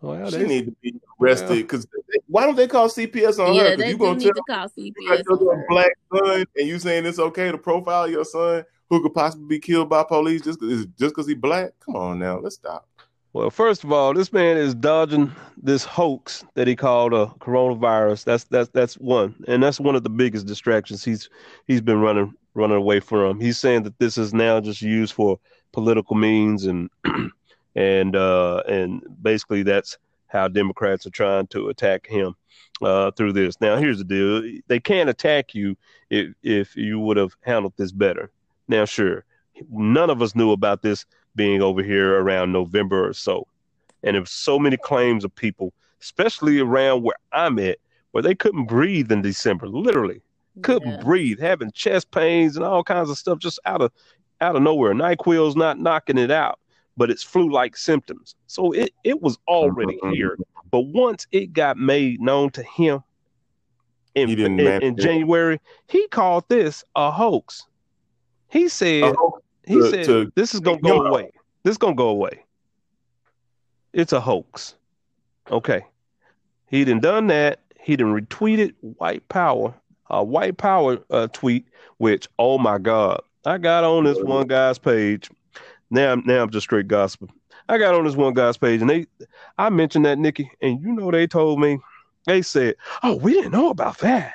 Oh, 0.00 0.10
well, 0.10 0.30
She 0.30 0.36
they- 0.38 0.46
need 0.46 0.66
to 0.66 0.76
be 0.82 0.94
arrested 1.20 1.56
because 1.62 1.86
why 2.28 2.44
don't 2.46 2.54
they 2.56 2.68
call 2.68 2.88
CPS 2.88 3.38
on 3.40 3.48
her? 3.48 3.52
yeah, 3.54 3.68
'Cause 3.70 3.78
they 3.78 3.86
you 3.88 3.92
do 3.94 3.98
gonna 3.98 4.18
need 4.18 4.24
tell 4.24 4.32
to 4.34 4.42
call 4.48 4.68
you 4.76 4.92
got 5.08 5.18
CPS. 5.18 5.24
your 5.28 5.54
on 5.56 5.64
black 5.68 5.92
son 6.14 6.44
and 6.56 6.68
you 6.68 6.78
saying 6.78 7.06
it's 7.06 7.18
okay 7.18 7.50
to 7.50 7.58
profile 7.58 8.08
your 8.08 8.24
son 8.24 8.64
who 8.90 9.02
could 9.02 9.14
possibly 9.14 9.46
be 9.46 9.58
killed 9.58 9.88
by 9.88 10.04
police 10.04 10.42
just 10.42 10.60
because 10.60 10.86
just 10.86 11.14
because 11.14 11.26
he 11.26 11.34
black? 11.34 11.72
Come 11.80 11.96
on 11.96 12.18
now, 12.20 12.38
let's 12.38 12.54
stop. 12.54 12.86
Well, 13.32 13.50
first 13.50 13.82
of 13.82 13.90
all, 13.90 14.14
this 14.14 14.32
man 14.32 14.56
is 14.56 14.76
dodging 14.76 15.32
this 15.60 15.82
hoax 15.84 16.44
that 16.54 16.68
he 16.68 16.76
called 16.76 17.12
a 17.12 17.26
coronavirus. 17.40 18.24
That's 18.24 18.44
that's 18.44 18.68
that's 18.68 18.94
one, 18.98 19.34
and 19.48 19.60
that's 19.60 19.80
one 19.80 19.96
of 19.96 20.04
the 20.04 20.10
biggest 20.10 20.46
distractions 20.46 21.02
he's 21.04 21.28
he's 21.66 21.80
been 21.80 22.00
running 22.00 22.32
running 22.54 22.76
away 22.76 23.00
from. 23.00 23.40
He's 23.40 23.58
saying 23.58 23.82
that 23.84 23.98
this 23.98 24.18
is 24.18 24.32
now 24.34 24.60
just 24.60 24.82
used 24.82 25.14
for 25.14 25.40
political 25.74 26.16
means, 26.16 26.66
and 26.66 26.90
and 27.76 28.16
uh, 28.16 28.62
and 28.68 29.02
basically 29.22 29.64
that's 29.64 29.98
how 30.28 30.48
Democrats 30.48 31.06
are 31.06 31.10
trying 31.12 31.48
to 31.48 31.70
attack 31.70 32.06
him 32.08 32.34
uh, 32.82 33.10
through 33.12 33.34
this. 33.34 33.60
Now, 33.60 33.76
here's 33.76 33.98
the 33.98 34.04
deal: 34.04 34.60
they 34.68 34.80
can't 34.80 35.10
attack 35.10 35.54
you 35.54 35.76
if 36.10 36.34
if 36.42 36.76
you 36.76 37.00
would 37.00 37.18
have 37.18 37.36
handled 37.42 37.74
this 37.76 37.92
better. 37.92 38.32
Now, 38.68 38.86
sure, 38.86 39.24
none 39.70 40.10
of 40.10 40.22
us 40.22 40.36
knew 40.36 40.52
about 40.52 40.82
this 40.82 41.06
being 41.36 41.62
over 41.62 41.82
here 41.82 42.20
around 42.20 42.52
November 42.52 43.08
or 43.08 43.14
so. 43.14 43.46
And 44.04 44.18
was 44.20 44.30
so 44.30 44.58
many 44.58 44.78
claims 44.78 45.24
of 45.24 45.34
people, 45.34 45.74
especially 46.02 46.60
around 46.60 47.02
where 47.04 47.16
I'm 47.32 47.58
at, 47.58 47.78
where 48.12 48.22
they 48.22 48.34
couldn't 48.36 48.66
breathe 48.66 49.12
in 49.12 49.22
December, 49.22 49.68
literally 49.68 50.22
couldn't 50.62 50.92
Yeah. 50.92 51.02
breathe, 51.02 51.40
having 51.40 51.72
chest 51.72 52.10
pains 52.12 52.56
and 52.56 52.64
all 52.64 52.84
kinds 52.84 53.10
of 53.10 53.18
stuff 53.18 53.38
just 53.38 53.60
out 53.66 53.82
of 53.82 53.92
out 54.40 54.56
of 54.56 54.62
nowhere. 54.62 54.92
NyQuil's 54.94 55.56
not 55.56 55.78
knocking 55.78 56.18
it 56.18 56.30
out, 56.30 56.58
but 56.96 57.10
it's 57.10 57.22
flu-like 57.22 57.76
symptoms. 57.76 58.34
So 58.46 58.72
it, 58.72 58.92
it 59.04 59.20
was 59.22 59.38
already 59.48 59.98
Mhm. 60.02 60.14
here. 60.14 60.38
But 60.70 60.82
once 60.82 61.26
it 61.32 61.52
got 61.52 61.76
made 61.76 62.20
known 62.20 62.50
to 62.50 62.62
him 62.62 63.02
in, 64.14 64.30
in, 64.30 64.60
in. 64.60 64.96
January, 64.96 65.60
he 65.88 66.06
called 66.08 66.44
this 66.48 66.84
a 66.96 67.10
hoax. 67.10 67.66
He 68.48 68.68
said 68.68 69.14
he 69.66 69.74
to- 69.76 69.90
said 69.90 70.04
to 70.06 70.32
this 70.34 70.54
is 70.54 70.60
gonna 70.60 70.78
go 70.80 71.00
out. 71.00 71.10
away. 71.10 71.30
This 71.62 71.72
is 71.72 71.78
gonna 71.78 71.94
go 71.94 72.08
away. 72.08 72.44
It's 73.92 74.12
a 74.12 74.20
hoax. 74.20 74.74
Okay. 75.50 75.84
He 76.68 76.84
done 76.84 77.00
done 77.00 77.26
that. 77.28 77.60
He 77.80 77.96
done 77.96 78.12
retweeted 78.18 78.74
white 78.80 79.28
power, 79.28 79.74
a 80.10 80.24
white 80.24 80.56
power 80.56 80.98
uh, 81.10 81.28
tweet, 81.28 81.66
which 81.98 82.26
oh 82.38 82.58
my 82.58 82.78
god, 82.78 83.20
I 83.46 83.58
got 83.58 83.84
on 83.84 84.04
this 84.04 84.18
one 84.18 84.46
guy's 84.46 84.78
page. 84.78 85.30
Now, 85.90 86.12
I'm 86.12 86.22
now 86.24 86.42
I'm 86.42 86.50
just 86.50 86.64
straight 86.64 86.88
gospel. 86.88 87.28
I 87.68 87.78
got 87.78 87.94
on 87.94 88.04
this 88.04 88.16
one 88.16 88.34
guy's 88.34 88.56
page, 88.56 88.80
and 88.80 88.90
they, 88.90 89.06
I 89.56 89.70
mentioned 89.70 90.04
that 90.04 90.18
Nikki, 90.18 90.50
and 90.60 90.80
you 90.82 90.92
know 90.92 91.10
they 91.10 91.26
told 91.26 91.60
me, 91.60 91.78
they 92.26 92.42
said, 92.42 92.76
"Oh, 93.02 93.16
we 93.16 93.32
didn't 93.32 93.52
know 93.52 93.70
about 93.70 93.98
that. 93.98 94.34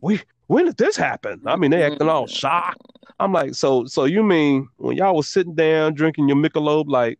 We 0.00 0.20
when 0.46 0.66
did 0.66 0.76
this 0.76 0.96
happen?" 0.96 1.40
I 1.46 1.56
mean, 1.56 1.70
they 1.70 1.82
acting 1.82 2.08
all 2.08 2.26
mm. 2.26 2.34
shocked. 2.34 2.80
I'm 3.20 3.32
like, 3.32 3.54
so 3.54 3.84
so 3.86 4.04
you 4.04 4.22
mean 4.22 4.68
when 4.76 4.96
y'all 4.96 5.16
was 5.16 5.28
sitting 5.28 5.54
down 5.54 5.94
drinking 5.94 6.28
your 6.28 6.36
Michelob 6.36 6.88
Light, 6.88 7.18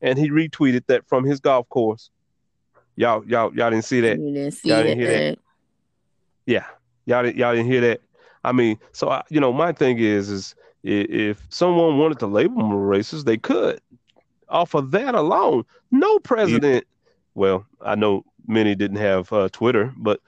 and 0.00 0.18
he 0.18 0.30
retweeted 0.30 0.86
that 0.86 1.06
from 1.08 1.24
his 1.24 1.40
golf 1.40 1.68
course? 1.68 2.10
Y'all 2.96 3.24
y'all 3.26 3.54
y'all 3.54 3.70
didn't 3.70 3.84
see 3.84 4.00
that? 4.00 4.18
You 4.18 4.32
didn't 4.32 4.52
see 4.52 4.68
Y'all 4.68 4.78
that. 4.78 4.84
didn't 4.84 5.00
hear 5.00 5.10
that? 5.12 5.38
Yeah, 6.46 6.64
y'all 7.04 7.22
didn't 7.22 7.36
y'all 7.36 7.54
didn't 7.54 7.70
hear 7.70 7.80
that. 7.82 8.00
I 8.46 8.52
mean, 8.52 8.78
so 8.92 9.10
I, 9.10 9.22
you 9.28 9.40
know, 9.40 9.52
my 9.52 9.72
thing 9.72 9.98
is 9.98 10.30
is 10.30 10.54
if 10.84 11.44
someone 11.50 11.98
wanted 11.98 12.20
to 12.20 12.28
label 12.28 12.62
them 12.62 12.70
a 12.70 12.76
racist, 12.76 13.24
they 13.24 13.36
could. 13.36 13.80
Off 14.48 14.74
of 14.74 14.92
that 14.92 15.16
alone, 15.16 15.64
no 15.90 16.20
president. 16.20 16.86
Well, 17.34 17.66
I 17.82 17.96
know 17.96 18.24
many 18.46 18.76
didn't 18.76 18.98
have 18.98 19.32
uh, 19.32 19.48
Twitter, 19.50 19.92
but 19.96 20.20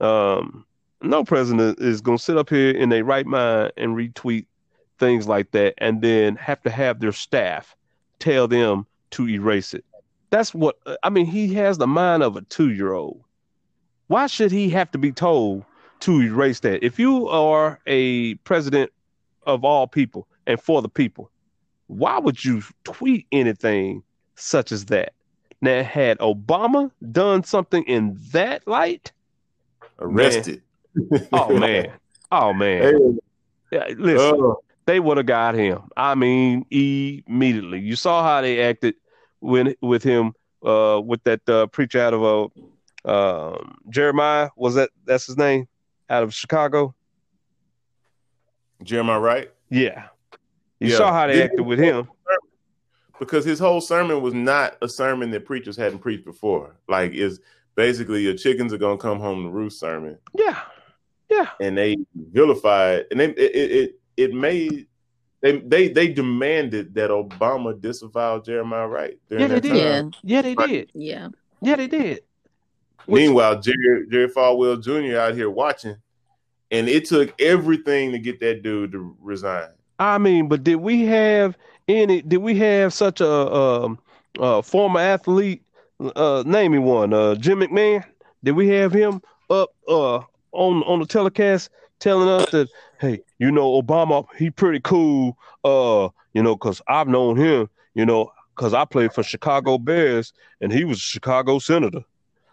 um, 0.00 0.64
no 1.02 1.22
president 1.22 1.78
is 1.78 2.00
going 2.00 2.16
to 2.16 2.24
sit 2.24 2.38
up 2.38 2.48
here 2.48 2.70
in 2.70 2.88
their 2.88 3.04
right 3.04 3.26
mind 3.26 3.72
and 3.76 3.94
retweet 3.94 4.46
things 4.98 5.28
like 5.28 5.50
that, 5.50 5.74
and 5.76 6.00
then 6.00 6.34
have 6.36 6.62
to 6.62 6.70
have 6.70 7.00
their 7.00 7.12
staff 7.12 7.76
tell 8.18 8.48
them 8.48 8.86
to 9.10 9.28
erase 9.28 9.74
it. 9.74 9.84
That's 10.30 10.54
what 10.54 10.78
I 11.02 11.10
mean. 11.10 11.26
He 11.26 11.52
has 11.54 11.76
the 11.76 11.86
mind 11.86 12.22
of 12.22 12.36
a 12.36 12.40
two-year-old. 12.40 13.22
Why 14.06 14.28
should 14.28 14.50
he 14.50 14.70
have 14.70 14.90
to 14.92 14.98
be 14.98 15.12
told 15.12 15.66
to 16.00 16.22
erase 16.22 16.60
that? 16.60 16.84
If 16.84 16.98
you 16.98 17.28
are 17.28 17.80
a 17.86 18.34
president 18.36 18.92
of 19.46 19.64
all 19.64 19.86
people 19.86 20.26
and 20.46 20.60
for 20.60 20.82
the 20.82 20.88
people, 20.88 21.30
why 21.86 22.18
would 22.18 22.44
you 22.44 22.62
tweet 22.84 23.26
anything 23.32 24.02
such 24.34 24.72
as 24.72 24.86
that? 24.86 25.12
Now, 25.60 25.82
had 25.82 26.18
Obama 26.18 26.90
done 27.12 27.42
something 27.42 27.82
in 27.84 28.18
that 28.32 28.66
light, 28.66 29.12
arrested. 29.98 30.62
oh 31.32 31.58
man, 31.58 31.92
oh 32.30 32.52
man, 32.52 32.82
Hey, 32.82 33.18
Yeah, 33.72 33.94
listen, 33.96 34.40
uh, 34.42 34.54
they 34.84 35.00
would 35.00 35.16
have 35.16 35.26
got 35.26 35.54
him. 35.54 35.82
I 35.96 36.14
mean, 36.14 36.66
immediately. 36.70 37.80
You 37.80 37.96
saw 37.96 38.22
how 38.22 38.40
they 38.40 38.62
acted 38.62 38.94
when 39.40 39.74
with 39.80 40.02
him, 40.02 40.34
uh, 40.64 41.00
with 41.04 41.22
that 41.24 41.48
uh, 41.48 41.66
preacher 41.68 42.00
out 42.00 42.14
of 42.14 42.50
uh, 43.04 43.52
um, 43.54 43.78
Jeremiah. 43.88 44.50
Was 44.56 44.74
that 44.74 44.90
that's 45.04 45.26
his 45.26 45.36
name? 45.36 45.68
Out 46.08 46.22
of 46.22 46.32
Chicago. 46.34 46.94
Jeremiah 48.82 49.20
Wright, 49.20 49.50
Yeah. 49.70 50.08
You 50.80 50.90
Yeah. 50.90 50.96
saw 50.98 51.12
how 51.12 51.26
they 51.26 51.34
Didn't- 51.34 51.50
acted 51.52 51.66
with 51.66 51.78
him. 51.78 52.08
because 53.18 53.46
his 53.46 53.58
whole 53.58 53.80
sermon 53.80 54.20
was 54.20 54.34
not 54.34 54.76
a 54.82 54.88
sermon 54.88 55.30
that 55.30 55.46
preachers 55.46 55.74
hadn't 55.76 56.00
preached 56.00 56.26
before. 56.26 56.76
Like, 56.86 57.12
is 57.14 57.40
basically 57.74 58.20
your 58.22 58.34
chickens 58.34 58.74
are 58.74 58.78
gonna 58.78 58.98
come 58.98 59.18
home 59.18 59.44
to 59.44 59.48
roost 59.48 59.80
sermon, 59.80 60.18
Yeah. 60.34 60.60
Yeah. 61.30 61.48
and 61.58 61.78
they 61.78 61.96
vilified, 62.14 63.06
and 63.10 63.18
they, 63.20 63.30
it, 63.30 63.38
it 63.38 63.70
it 63.72 64.00
it 64.18 64.34
made. 64.34 64.86
They, 65.40 65.58
they 65.60 65.88
they 65.88 66.08
demanded 66.08 66.94
that 66.94 67.08
Obama 67.10 67.78
disavow 67.80 68.40
Jeremiah 68.40 68.86
Wright 68.88 69.18
Yeah, 69.30 69.38
they 69.38 69.46
that 69.46 69.62
did. 69.62 69.70
time. 69.70 70.12
Yeah, 70.22 70.36
Yeah, 70.36 70.42
they 70.42 70.54
did. 70.54 70.90
yeah. 70.94 71.28
Yeah, 71.62 71.76
they 71.76 71.86
did. 71.86 72.20
Meanwhile, 73.08 73.60
Jerry 73.60 74.06
Jerry 74.10 74.28
Falwell 74.28 74.82
Jr. 74.82 75.18
out 75.18 75.34
here 75.34 75.50
watching, 75.50 75.96
and 76.70 76.88
it 76.88 77.04
took 77.06 77.40
everything 77.40 78.12
to 78.12 78.18
get 78.18 78.40
that 78.40 78.62
dude 78.62 78.92
to 78.92 79.16
resign. 79.20 79.68
I 79.98 80.18
mean, 80.18 80.48
but 80.48 80.64
did 80.64 80.76
we 80.76 81.04
have 81.04 81.56
any? 81.88 82.22
Did 82.22 82.38
we 82.38 82.58
have 82.58 82.92
such 82.92 83.20
a 83.20 83.30
um, 83.30 83.98
uh, 84.38 84.62
former 84.62 85.00
athlete? 85.00 85.62
Uh, 86.00 86.42
name 86.46 86.72
me 86.72 86.78
one. 86.78 87.12
Uh, 87.12 87.34
Jim 87.36 87.60
McMahon. 87.60 88.04
Did 88.44 88.52
we 88.52 88.68
have 88.68 88.92
him 88.92 89.22
up 89.50 89.70
uh, 89.88 90.20
on 90.52 90.82
on 90.82 91.00
the 91.00 91.06
telecast 91.06 91.70
telling 91.98 92.28
us 92.28 92.50
that, 92.50 92.68
hey, 93.00 93.20
you 93.38 93.50
know, 93.50 93.80
Obama, 93.80 94.26
he 94.36 94.50
pretty 94.50 94.80
cool. 94.80 95.38
Uh, 95.64 96.08
you 96.34 96.42
know, 96.42 96.56
cause 96.56 96.82
I've 96.88 97.08
known 97.08 97.36
him. 97.36 97.68
You 97.94 98.04
know, 98.04 98.30
cause 98.56 98.74
I 98.74 98.84
played 98.84 99.12
for 99.12 99.22
Chicago 99.22 99.78
Bears 99.78 100.32
and 100.60 100.72
he 100.72 100.84
was 100.84 100.98
a 100.98 101.00
Chicago 101.00 101.58
senator. 101.58 102.04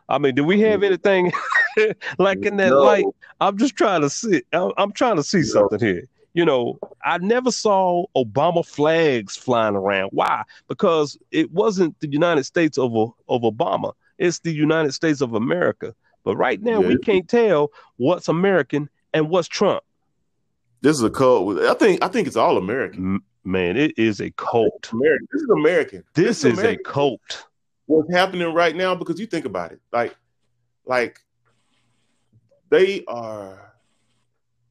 I 0.09 0.17
mean, 0.17 0.35
do 0.35 0.43
we 0.43 0.59
have 0.61 0.83
anything 0.83 1.31
like 2.19 2.45
in 2.45 2.57
that 2.57 2.69
No. 2.69 2.81
light? 2.81 3.05
I'm 3.41 3.57
just 3.57 3.75
trying 3.75 4.01
to 4.01 4.09
see. 4.09 4.43
I'm, 4.51 4.71
I'm 4.77 4.91
trying 4.91 5.15
to 5.15 5.23
see 5.23 5.39
No. 5.39 5.43
something 5.43 5.79
here. 5.79 6.03
You 6.35 6.45
know, 6.45 6.79
I 7.05 7.19
never 7.19 7.51
saw 7.51 8.05
Obama 8.15 8.65
flags 8.65 9.35
flying 9.37 9.75
around. 9.75 10.09
Why? 10.13 10.43
Because 10.67 11.17
it 11.31 11.51
wasn't 11.51 11.99
the 11.99 12.09
United 12.09 12.43
States 12.45 12.77
of 12.77 12.93
of 12.95 13.41
Obama. 13.41 13.93
It's 14.17 14.39
the 14.39 14.51
United 14.53 14.93
States 14.93 15.21
of 15.21 15.33
America. 15.33 15.93
But 16.23 16.37
right 16.37 16.61
now, 16.61 16.79
we 16.79 16.97
can't 16.97 17.27
tell 17.27 17.69
what's 17.97 18.27
American 18.29 18.89
and 19.13 19.29
what's 19.29 19.47
Trump. 19.47 19.83
This 20.81 20.97
is 20.97 21.03
a 21.03 21.09
cult. 21.09 21.59
I 21.59 21.73
think 21.75 22.03
I 22.03 22.07
think 22.07 22.27
it's 22.27 22.35
all 22.37 22.57
American. 22.57 23.21
Man, 23.43 23.77
it 23.77 23.93
is 23.97 24.19
a 24.21 24.31
cult. 24.31 24.89
American. 24.91 25.27
This 25.33 25.41
is 25.41 25.49
American. 25.49 26.03
This 26.13 26.43
is 26.45 26.59
a 26.63 26.77
cult. 26.77 27.45
What's 27.93 28.11
happening 28.13 28.53
right 28.53 28.75
now? 28.75 28.95
Because 28.95 29.19
you 29.19 29.25
think 29.25 29.45
about 29.45 29.71
it, 29.71 29.79
like, 29.91 30.15
like 30.85 31.19
they 32.69 33.03
are. 33.07 33.71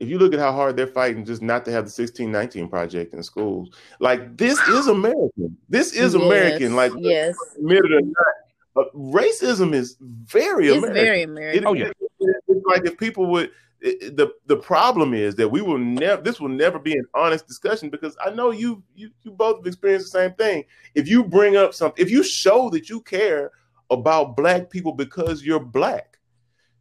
If 0.00 0.08
you 0.08 0.18
look 0.18 0.34
at 0.34 0.40
how 0.40 0.50
hard 0.50 0.76
they're 0.76 0.88
fighting 0.88 1.24
just 1.24 1.42
not 1.42 1.64
to 1.66 1.70
have 1.70 1.84
the 1.84 1.90
sixteen 1.90 2.32
nineteen 2.32 2.68
project 2.68 3.14
in 3.14 3.22
schools, 3.22 3.70
like 4.00 4.36
this 4.36 4.58
is 4.68 4.86
American. 4.98 5.56
This 5.68 5.92
is 5.92 6.14
Yes, 6.14 6.22
American. 6.22 6.74
Like 6.74 6.92
yes, 6.98 7.36
admit 7.56 7.84
it 7.84 7.92
or 7.92 8.00
not, 8.00 8.92
racism 8.94 9.72
is 9.72 9.96
very 10.00 10.68
it's 10.68 10.78
American. 10.78 10.94
very 11.04 11.20
It- 11.22 11.28
American. 11.28 11.66
Oh, 11.66 11.74
yeah. 11.74 11.90
it's 12.18 12.66
like 12.66 12.84
if 12.84 12.98
people 12.98 13.26
would 13.26 13.50
the 13.82 14.32
the 14.46 14.56
problem 14.56 15.12
is 15.12 15.34
that 15.34 15.48
we 15.48 15.60
will 15.60 15.78
never 15.78 16.22
this 16.22 16.40
will 16.40 16.48
never 16.48 16.78
be 16.78 16.92
an 16.92 17.04
honest 17.14 17.48
discussion 17.48 17.90
because 17.90 18.16
I 18.24 18.30
know 18.30 18.52
you 18.52 18.82
you 18.94 19.10
you 19.22 19.32
both 19.32 19.58
have 19.58 19.66
experienced 19.66 20.12
the 20.12 20.18
same 20.18 20.34
thing. 20.34 20.64
If 20.94 21.08
you 21.08 21.24
bring 21.24 21.56
up 21.56 21.74
something, 21.74 22.00
if 22.02 22.10
you 22.10 22.22
show 22.22 22.70
that 22.70 22.88
you 22.88 23.00
care 23.00 23.50
about 23.90 24.36
black 24.36 24.70
people 24.70 24.92
because 24.92 25.44
you're 25.44 25.60
black, 25.60 26.18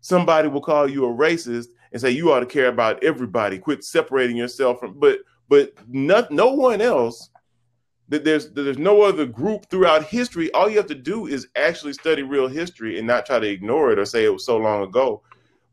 somebody 0.02 0.48
will 0.48 0.62
call 0.62 0.88
you 0.88 1.06
a 1.06 1.10
racist 1.10 1.70
and 1.92 2.00
say 2.00 2.12
you 2.12 2.32
ought 2.32 2.42
to 2.42 2.46
care 2.46 2.68
about 2.68 3.04
everybody. 3.04 3.58
Quit 3.58 3.84
separating 3.84 4.38
yourself 4.38 4.80
from 4.80 5.00
but 5.00 5.20
but 5.50 5.74
not 5.88 6.30
no 6.30 6.54
one 6.54 6.82
else 6.82 7.32
that 8.10 8.24
there's 8.24 8.52
there's 8.52 8.78
no 8.78 9.02
other 9.02 9.26
group 9.26 9.66
throughout 9.70 10.04
history. 10.04 10.52
All 10.52 10.70
you 10.70 10.78
have 10.78 10.88
to 10.88 10.96
do 10.96 11.26
is 11.26 11.48
actually 11.56 11.94
study 11.94 12.22
real 12.22 12.48
history 12.48 13.00
and 13.00 13.08
not 13.08 13.26
try 13.26 13.40
to 13.40 13.50
ignore 13.50 13.92
it 13.92 13.98
or 13.98 14.06
say 14.06 14.24
it 14.24 14.34
was 14.34 14.46
so 14.46 14.58
long 14.58 14.84
ago. 14.84 15.24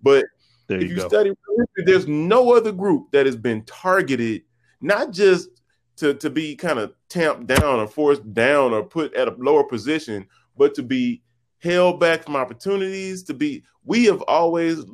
But 0.02 0.25
There 0.69 0.79
if 0.79 0.91
you 0.91 0.97
you 0.97 1.01
study 1.01 1.33
there's 1.77 2.07
no 2.07 2.55
other 2.55 2.73
group 2.73 3.11
that 3.13 3.27
has 3.27 3.37
been 3.37 3.63
targeted, 3.65 4.43
not 4.81 5.13
just 5.13 5.49
to, 5.97 6.15
to 6.15 6.31
be 6.31 6.55
kind 6.55 6.79
of 6.79 6.93
tamped 7.09 7.47
down 7.47 7.81
or 7.81 7.87
forced 7.87 8.33
down 8.35 8.73
or 8.73 8.85
put 8.85 9.15
at 9.15 9.29
a 9.29 9.35
lower 9.39 9.65
position, 9.65 10.27
but 10.57 10.75
to 10.75 10.83
be 10.83 11.23
held 11.61 11.99
back 11.99 12.23
from 12.25 12.37
opportunities. 12.37 13.23
To 13.25 13.35
be, 13.35 13.65
we 13.85 14.05
have 14.05 14.23
always 14.23 14.85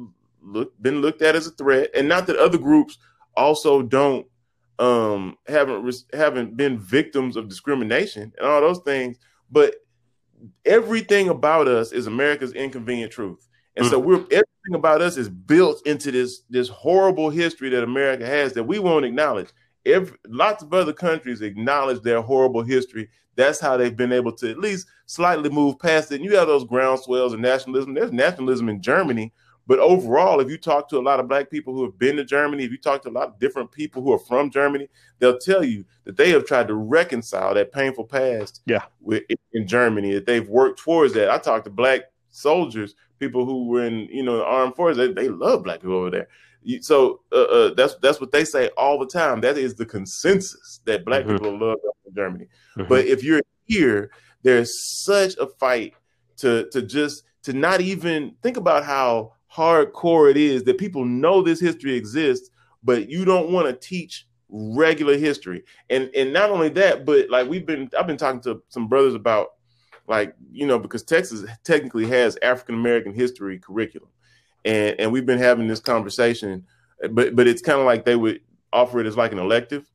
look, 0.42 0.72
been 0.80 1.00
looked 1.00 1.22
at 1.22 1.36
as 1.36 1.46
a 1.46 1.50
threat, 1.50 1.90
and 1.94 2.08
not 2.08 2.26
that 2.28 2.36
other 2.36 2.58
groups 2.58 2.98
also 3.36 3.82
don't 3.82 4.26
um 4.80 5.36
haven't 5.46 6.04
haven't 6.12 6.56
been 6.56 6.78
victims 6.78 7.36
of 7.36 7.48
discrimination 7.48 8.32
and 8.38 8.46
all 8.46 8.60
those 8.60 8.80
things, 8.80 9.18
but 9.50 9.76
everything 10.64 11.28
about 11.28 11.68
us 11.68 11.92
is 11.92 12.06
America's 12.06 12.52
inconvenient 12.52 13.12
truth. 13.12 13.48
And 13.76 13.86
so 13.86 13.98
we're 13.98 14.24
about 14.72 15.02
us 15.02 15.16
is 15.18 15.28
built 15.28 15.86
into 15.86 16.10
this 16.10 16.40
this 16.48 16.68
horrible 16.68 17.28
history 17.30 17.68
that 17.70 17.82
America 17.82 18.24
has 18.24 18.52
that 18.54 18.64
we 18.64 18.78
won't 18.78 19.04
acknowledge. 19.04 19.48
Every, 19.84 20.16
lots 20.28 20.62
of 20.62 20.72
other 20.72 20.92
countries 20.94 21.42
acknowledge 21.42 22.00
their 22.02 22.22
horrible 22.22 22.62
history. 22.62 23.10
That's 23.36 23.60
how 23.60 23.76
they've 23.76 23.96
been 23.96 24.12
able 24.12 24.32
to 24.36 24.50
at 24.50 24.58
least 24.58 24.86
slightly 25.06 25.50
move 25.50 25.78
past 25.78 26.10
it. 26.12 26.16
And 26.16 26.24
you 26.24 26.36
have 26.36 26.46
those 26.46 26.64
groundswells 26.64 27.34
of 27.34 27.40
nationalism. 27.40 27.92
There's 27.92 28.12
nationalism 28.12 28.68
in 28.70 28.80
Germany, 28.80 29.32
But 29.66 29.78
overall, 29.78 30.40
if 30.40 30.50
you 30.50 30.58
talk 30.58 30.88
to 30.90 30.98
a 30.98 31.00
lot 31.02 31.20
of 31.20 31.28
black 31.28 31.50
people 31.50 31.74
who 31.74 31.84
have 31.84 31.98
been 31.98 32.16
to 32.16 32.24
Germany, 32.24 32.64
if 32.64 32.70
you 32.70 32.76
talk 32.78 33.02
to 33.02 33.08
a 33.08 33.10
lot 33.10 33.28
of 33.28 33.38
different 33.38 33.72
people 33.72 34.02
who 34.02 34.12
are 34.12 34.18
from 34.18 34.50
Germany, 34.50 34.88
they'll 35.18 35.38
tell 35.38 35.64
you 35.64 35.84
that 36.04 36.16
they 36.16 36.30
have 36.30 36.44
tried 36.44 36.68
to 36.68 36.74
reconcile 36.74 37.54
that 37.54 37.72
painful 37.72 38.04
past 38.04 38.60
Yeah. 38.66 38.82
with, 39.00 39.22
in 39.52 39.66
Germany, 39.66 40.12
that 40.14 40.26
they've 40.26 40.48
worked 40.48 40.80
towards 40.80 41.14
that. 41.14 41.30
I 41.30 41.38
talked 41.38 41.64
to 41.64 41.70
black 41.70 42.02
soldiers, 42.30 42.94
people 43.18 43.44
who 43.44 43.66
were 43.68 43.84
in, 43.84 44.08
you 44.10 44.22
know, 44.22 44.38
the 44.38 44.44
armed 44.44 44.74
forces, 44.74 44.96
they, 44.96 45.12
they 45.12 45.28
love 45.28 45.64
black 45.64 45.80
people 45.80 45.96
over 45.96 46.10
there. 46.10 46.28
So 46.80 47.20
uh, 47.30 47.42
uh, 47.42 47.74
that's 47.74 47.94
that's 47.96 48.20
what 48.20 48.32
they 48.32 48.44
say 48.44 48.68
all 48.78 48.98
the 48.98 49.06
time. 49.06 49.42
That 49.42 49.58
is 49.58 49.74
the 49.74 49.84
consensus 49.84 50.80
that 50.86 51.04
black 51.04 51.24
Mhm. 51.24 51.32
people 51.32 51.58
love 51.58 51.78
in 52.06 52.14
Germany. 52.14 52.46
Mhm. 52.78 52.88
But 52.88 53.04
if 53.04 53.22
you're 53.22 53.42
here, 53.66 54.10
there's 54.42 55.02
such 55.04 55.36
a 55.36 55.46
fight 55.46 55.94
to 56.38 56.68
to 56.70 56.80
just 56.80 57.24
to 57.42 57.52
not 57.52 57.82
even 57.82 58.34
think 58.42 58.56
about 58.56 58.84
how 58.84 59.34
hardcore 59.54 60.30
it 60.30 60.36
is 60.36 60.64
that 60.64 60.78
people 60.78 61.04
know 61.04 61.42
this 61.42 61.60
history 61.60 61.94
exists, 61.94 62.50
but 62.82 63.10
you 63.10 63.24
don't 63.24 63.50
want 63.50 63.66
to 63.68 63.74
teach 63.74 64.26
regular 64.48 65.18
history. 65.18 65.64
And 65.90 66.10
and 66.14 66.32
not 66.32 66.48
only 66.50 66.70
that, 66.70 67.04
but 67.04 67.28
like 67.28 67.46
we've 67.48 67.66
been 67.66 67.90
I've 67.98 68.06
been 68.06 68.16
talking 68.16 68.40
to 68.42 68.62
some 68.68 68.88
brothers 68.88 69.14
about 69.14 69.53
like, 70.06 70.34
you 70.52 70.66
know, 70.66 70.78
because 70.78 71.02
Texas 71.02 71.48
technically 71.64 72.06
has 72.06 72.38
African 72.42 72.74
American 72.74 73.14
history 73.14 73.58
curriculum. 73.58 74.08
And 74.64 74.98
and 74.98 75.12
we've 75.12 75.26
been 75.26 75.38
having 75.38 75.68
this 75.68 75.80
conversation, 75.80 76.66
but 77.10 77.36
but 77.36 77.46
it's 77.46 77.62
kind 77.62 77.80
of 77.80 77.86
like 77.86 78.04
they 78.04 78.16
would 78.16 78.40
offer 78.72 79.00
it 79.00 79.06
as 79.06 79.16
like 79.16 79.32
an 79.32 79.38
elective. 79.38 79.90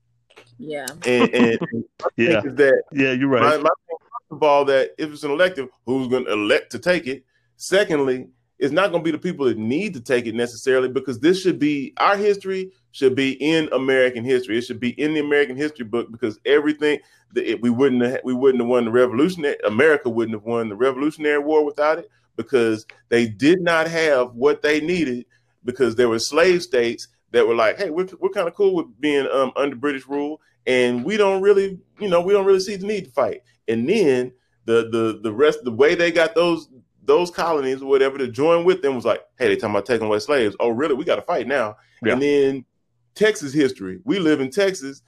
Yeah. 0.58 0.86
And, 1.06 1.30
and 1.34 1.60
yeah, 2.18 2.42
is 2.44 2.56
that 2.56 2.84
yeah, 2.92 3.12
you're 3.12 3.30
right. 3.30 3.42
my 3.42 3.52
thing, 3.52 3.64
first 3.64 4.32
of 4.32 4.44
all, 4.44 4.66
that 4.66 4.92
if 4.98 5.12
it's 5.12 5.24
an 5.24 5.32
elective, 5.32 5.70
who's 5.86 6.08
going 6.08 6.26
to 6.26 6.34
elect 6.34 6.72
to 6.72 6.80
take 6.80 7.08
it? 7.08 7.24
Secondly, 7.56 8.28
it's 8.60 8.74
not 8.74 8.92
going 8.92 9.04
to 9.04 9.06
be 9.06 9.12
the 9.12 9.18
people 9.18 9.46
that 9.46 9.58
need 9.58 9.94
to 9.94 10.02
take 10.02 10.26
it 10.26 10.36
necessarily 10.36 10.90
because 10.90 11.20
this 11.20 11.42
should 11.42 11.60
be 11.60 11.94
our 11.98 12.18
history 12.18 12.72
should 12.92 13.16
be 13.16 13.32
in 13.34 13.70
American 13.72 14.26
history. 14.26 14.58
It 14.58 14.64
should 14.64 14.82
be 14.82 14.90
in 15.02 15.14
the 15.14 15.22
American 15.22 15.56
history 15.56 15.86
book 15.86 16.12
because 16.12 16.38
everything 16.46 17.00
that 17.34 17.50
it, 17.50 17.62
we 17.62 17.70
wouldn't 17.70 18.02
have, 18.02 18.22
we 18.24 18.34
wouldn't 18.34 18.62
have 18.62 18.70
won 18.70 18.86
the 18.86 18.92
revolutionary 18.92 19.56
America 19.66 20.10
wouldn't 20.10 20.36
have 20.36 20.44
won 20.44 20.68
the 20.68 20.76
Revolutionary 20.76 21.40
War 21.40 21.64
without 21.64 22.00
it 22.00 22.10
because 22.36 22.86
they 23.08 23.28
did 23.28 23.62
not 23.62 23.88
have 23.88 24.34
what 24.34 24.62
they 24.62 24.82
needed 24.82 25.26
because 25.64 25.96
there 25.96 26.10
were 26.10 26.20
slave 26.20 26.62
states 26.62 27.08
that 27.32 27.48
were 27.48 27.56
like, 27.56 27.78
hey, 27.78 27.90
we're, 27.90 28.08
we're 28.20 28.30
kind 28.30 28.48
of 28.48 28.56
cool 28.56 28.76
with 28.76 28.88
being 29.00 29.28
um, 29.32 29.52
under 29.56 29.76
British 29.76 30.08
rule, 30.08 30.42
and 30.66 31.06
we 31.06 31.16
don't 31.16 31.42
really, 31.42 31.80
you 32.00 32.10
know, 32.10 32.22
we 32.22 32.34
don't 32.34 32.46
really 32.46 32.60
see 32.60 32.76
the 32.76 32.88
need 32.88 33.06
to 33.06 33.12
fight. 33.12 33.42
And 33.68 33.88
then 33.88 34.34
the 34.66 34.90
the 34.90 35.20
the 35.22 35.32
rest, 35.32 35.64
the 35.64 35.72
way 35.72 35.96
they 35.96 36.12
got 36.12 36.36
those 36.36 36.70
those 37.10 37.30
colonies 37.32 37.82
or 37.82 37.88
whatever 37.90 38.18
to 38.18 38.28
join 38.30 38.64
with 38.64 38.82
them 38.82 38.96
was 38.96 39.04
like, 39.04 39.22
hey, 39.38 39.48
they 39.50 39.56
talking 39.56 39.72
about 39.72 39.86
taking 39.86 40.08
away 40.08 40.20
slaves. 40.20 40.56
Oh, 40.60 40.70
really? 40.70 40.94
We 40.94 41.04
got 41.04 41.16
to 41.18 41.22
fight 41.24 41.48
now. 41.48 41.76
Yeah. 42.04 42.14
And 42.14 42.22
then 42.22 42.66
Texas 43.16 43.52
history. 43.52 44.00
We 44.06 44.20
live 44.20 44.40
in 44.40 44.50
Texas. 44.52 45.02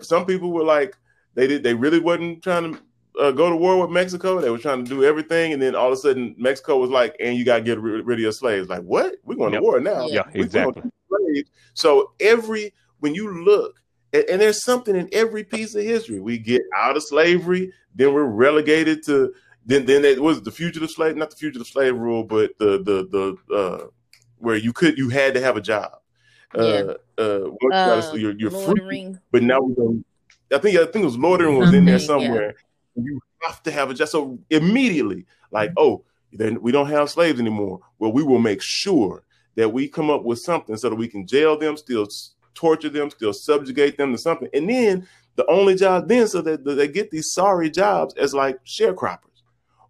Some 0.00 0.26
people 0.26 0.52
were 0.52 0.64
like, 0.64 0.96
they 1.34 1.46
did, 1.46 1.62
they 1.62 1.74
really 1.74 2.00
wasn't 2.00 2.42
trying 2.42 2.72
to 2.74 2.80
uh, 3.20 3.30
go 3.30 3.48
to 3.48 3.56
war 3.56 3.80
with 3.80 3.90
Mexico. 3.90 4.40
They 4.40 4.50
were 4.50 4.58
trying 4.58 4.84
to 4.84 4.88
do 4.88 5.04
everything, 5.04 5.52
and 5.52 5.60
then 5.62 5.74
all 5.74 5.86
of 5.88 5.92
a 5.92 5.96
sudden, 5.96 6.34
Mexico 6.38 6.78
was 6.78 6.90
like, 6.90 7.14
and 7.20 7.36
you 7.36 7.44
got 7.44 7.58
to 7.58 7.62
get 7.62 7.78
rid, 7.80 8.04
rid 8.06 8.18
of 8.18 8.22
your 8.22 8.32
slaves. 8.32 8.68
Like, 8.68 8.82
what? 8.82 9.14
We're 9.24 9.36
going 9.36 9.52
Yep. 9.52 9.60
to 9.60 9.64
war 9.64 9.80
now. 9.80 10.06
Yeah, 10.08 10.22
We- 10.34 10.40
we 10.40 10.44
exactly. 10.46 10.82
slaves. 11.08 11.50
So 11.74 12.12
every 12.20 12.74
when 13.00 13.14
you 13.14 13.44
look, 13.44 13.80
and, 14.12 14.24
and 14.30 14.40
there's 14.40 14.64
something 14.64 14.96
in 14.96 15.08
every 15.12 15.44
piece 15.44 15.74
of 15.74 15.82
history. 15.84 16.20
We 16.20 16.38
get 16.38 16.62
out 16.74 16.96
of 16.96 17.02
slavery, 17.02 17.72
then 17.94 18.12
we're 18.14 18.24
relegated 18.24 19.04
to 19.06 19.32
then 19.66 19.84
then 19.84 20.04
it 20.04 20.22
was 20.22 20.40
the 20.42 20.50
fugitive 20.52 20.90
slave, 20.90 21.16
not 21.16 21.30
the 21.30 21.36
fugitive 21.36 21.66
slave 21.66 21.96
rule, 21.96 22.22
but 22.22 22.56
the 22.58 22.78
the 22.78 23.36
the 23.48 23.54
uh, 23.54 23.86
where 24.38 24.56
you 24.56 24.72
could 24.72 24.96
you 24.96 25.08
had 25.08 25.34
to 25.34 25.40
have 25.40 25.56
a 25.56 25.60
job. 25.60 25.92
Uh, 26.54 26.94
uh, 27.18 27.40
once 27.60 28.06
uh 28.06 28.14
you're, 28.14 28.32
you're 28.38 28.50
free, 28.50 29.14
but 29.32 29.42
now 29.42 29.60
we're 29.60 29.74
going. 29.74 30.04
I 30.54 30.58
think 30.58 30.78
I 30.78 30.84
think 30.84 31.02
it 31.02 31.06
was 31.06 31.18
loitering 31.18 31.58
was 31.58 31.74
in 31.74 31.84
there 31.84 31.98
Something, 31.98 32.28
yeah. 32.28 32.34
somewhere. 32.36 32.54
You 32.94 33.20
have 33.42 33.62
to 33.64 33.72
have 33.72 33.90
a 33.90 33.94
job. 33.94 34.08
So 34.08 34.38
immediately, 34.48 35.26
like, 35.50 35.72
oh, 35.76 36.04
then 36.32 36.62
we 36.62 36.70
don't 36.70 36.88
have 36.88 37.10
slaves 37.10 37.40
anymore. 37.40 37.80
Well, 37.98 38.12
we 38.12 38.22
will 38.22 38.38
make 38.38 38.62
sure 38.62 39.24
that 39.56 39.68
we 39.68 39.88
come 39.88 40.08
up 40.08 40.22
with 40.22 40.38
something 40.38 40.76
so 40.76 40.88
that 40.88 40.94
we 40.94 41.08
can 41.08 41.26
jail 41.26 41.58
them, 41.58 41.76
still 41.76 42.06
torture 42.54 42.88
them, 42.88 43.10
still 43.10 43.32
subjugate 43.32 43.98
them 43.98 44.12
to 44.12 44.18
something. 44.18 44.48
And 44.54 44.70
then 44.70 45.08
the 45.34 45.44
only 45.50 45.74
job 45.74 46.08
then, 46.08 46.28
so 46.28 46.40
that 46.42 46.64
that 46.64 46.74
they 46.74 46.86
get 46.86 47.10
these 47.10 47.32
sorry 47.32 47.68
jobs 47.68 48.14
as 48.14 48.32
like 48.32 48.64
sharecroppers 48.64 49.25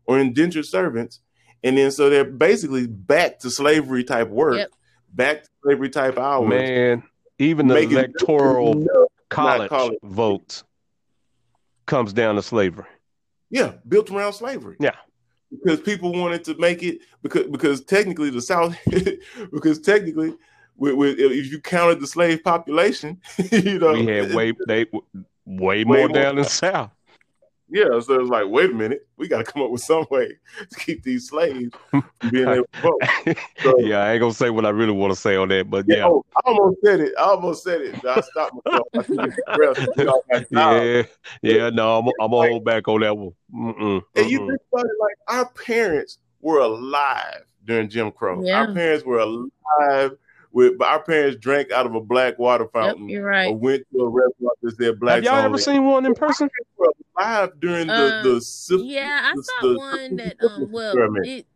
or 0.07 0.19
indentured 0.19 0.66
servants. 0.66 1.21
And 1.64 1.77
then 1.79 1.90
so 1.90 2.09
they're 2.11 2.25
basically 2.25 2.87
back 2.87 3.38
to 3.40 3.51
slavery 3.51 4.05
type 4.05 4.29
work, 4.29 4.57
Yep. 4.57 4.71
back 5.12 5.42
to 5.45 5.49
slavery 5.62 5.90
type 5.90 6.19
hours. 6.19 6.49
Man, 6.49 7.03
even 7.38 7.66
the 7.69 7.75
Make 7.75 7.90
it 7.90 7.95
electoral 7.95 8.87
college 9.31 9.69
college. 9.69 9.99
vote 10.05 10.62
comes 11.87 12.12
down 12.12 12.37
to 12.37 12.42
slavery. 12.42 12.87
Yeah, 13.51 13.75
built 13.88 14.11
around 14.11 14.33
slavery. 14.35 14.77
Yeah. 14.81 14.97
Because 15.51 15.81
people 15.81 16.12
wanted 16.12 16.45
to 16.45 16.55
make 16.59 16.83
it 16.83 16.99
because 17.23 17.47
because 17.47 17.85
technically 17.85 18.31
the 18.31 18.42
South 18.42 18.77
because 19.53 19.79
technically 19.81 20.35
with, 20.77 20.95
with, 20.95 21.19
if 21.19 21.51
you 21.51 21.61
counted 21.61 22.01
the 22.01 22.07
slave 22.07 22.42
population, 22.42 23.21
you 23.53 23.79
know 23.79 23.92
We 23.92 24.07
had 24.07 24.35
way 24.35 24.53
they 24.66 24.87
way 25.47 25.85
more 25.85 25.99
more. 25.99 26.09
down 26.09 26.37
in 26.38 26.42
the 26.42 26.49
south. 26.49 26.90
Yeah, 27.68 27.98
so 28.00 28.20
it's 28.20 28.31
like, 28.31 28.44
wait 28.48 28.70
a 28.70 28.72
minute, 28.74 29.07
we 29.16 29.26
got 29.29 29.44
to 29.44 29.52
come 29.52 29.62
up 29.62 29.70
with 29.70 29.81
some 29.81 30.07
way 30.11 30.33
to 30.70 30.79
keep 30.79 31.02
these 31.02 31.29
slaves 31.29 31.74
from 31.90 32.05
being 32.31 32.48
able 32.48 32.64
to 32.72 32.81
vote. 32.81 33.37
So- 33.62 33.79
yeah, 33.81 33.98
I 34.05 34.12
ain't 34.12 34.20
gonna 34.20 34.33
say 34.33 34.50
what 34.50 34.64
I 34.64 34.70
really 34.70 34.92
want 34.92 35.12
to 35.12 35.18
say 35.18 35.37
on 35.37 35.48
that, 35.48 35.68
but 35.68 35.85
Yeah, 35.88 35.96
yeah, 35.96 36.07
oh, 36.07 36.24
I 36.37 36.40
almost 36.50 36.79
said 36.85 37.00
it. 37.00 37.12
I 37.18 37.22
almost 37.22 37.64
said 37.64 37.81
it. 37.81 38.05
I 38.05 38.20
stopped 38.20 38.55
myself. 38.64 38.87
I 38.94 39.02
took 39.02 39.35
a 39.48 39.57
breath. 39.57 39.88
You 39.96 40.05
know, 40.05 40.22
like, 40.33 40.52
nah. 40.52 40.81
yeah, 40.81 41.02
yeah. 41.42 41.70
No, 41.70 41.98
I'm, 41.98 42.07
I'm 42.20 42.31
gonna 42.31 42.48
hold 42.50 42.64
back 42.64 42.87
on 42.88 43.00
that 43.00 43.16
one. 43.16 43.33
Mm-mm, 43.55 44.02
And 44.14 44.31
you 44.31 44.40
mm-mm. 44.40 44.48
think 44.48 44.61
about 44.72 44.85
it, 44.85 44.92
like 45.00 45.16
our 45.29 45.48
parents 45.50 46.18
were 46.40 46.61
alive 46.61 47.44
during 47.64 47.88
Jim 47.88 48.12
Crow. 48.12 48.42
Yeah. 48.42 48.61
Our 48.61 48.74
parents 48.74 49.05
were 49.05 49.18
alive 49.18 50.16
with, 50.57 50.79
but 50.79 50.88
our 50.88 51.03
parents 51.03 51.37
drank 51.38 51.71
out 51.71 51.85
of 51.87 51.95
a 51.95 52.01
black 52.01 52.38
water 52.38 52.64
Yep, 52.64 52.73
fountain 52.73 53.11
you're 53.11 53.23
or 53.23 53.29
right. 53.29 53.57
went 53.59 53.85
to 53.92 54.01
a 54.01 54.09
restaurant 54.09 54.59
that 54.62 54.77
said 54.77 54.99
black. 54.99 55.16
Have 55.16 55.25
y'all 55.25 55.45
ever 55.45 55.59
seen 55.59 55.85
one 55.85 56.07
in 56.07 56.14
person? 56.14 56.49
Were 56.79 56.92
alive 57.19 57.51
during 57.61 57.87
the 57.88 57.92
Um, 57.92 58.23
the 58.23 58.40
syph- 58.40 58.81
Yeah, 58.81 59.21
I 59.33 59.35
saw 59.35 59.69
the 59.69 59.79
one 59.79 60.16
that 60.16 60.37
syphilis 60.40 60.57
um 60.57 60.73
well 60.73 60.92
experiment. 60.92 61.27
it 61.27 61.47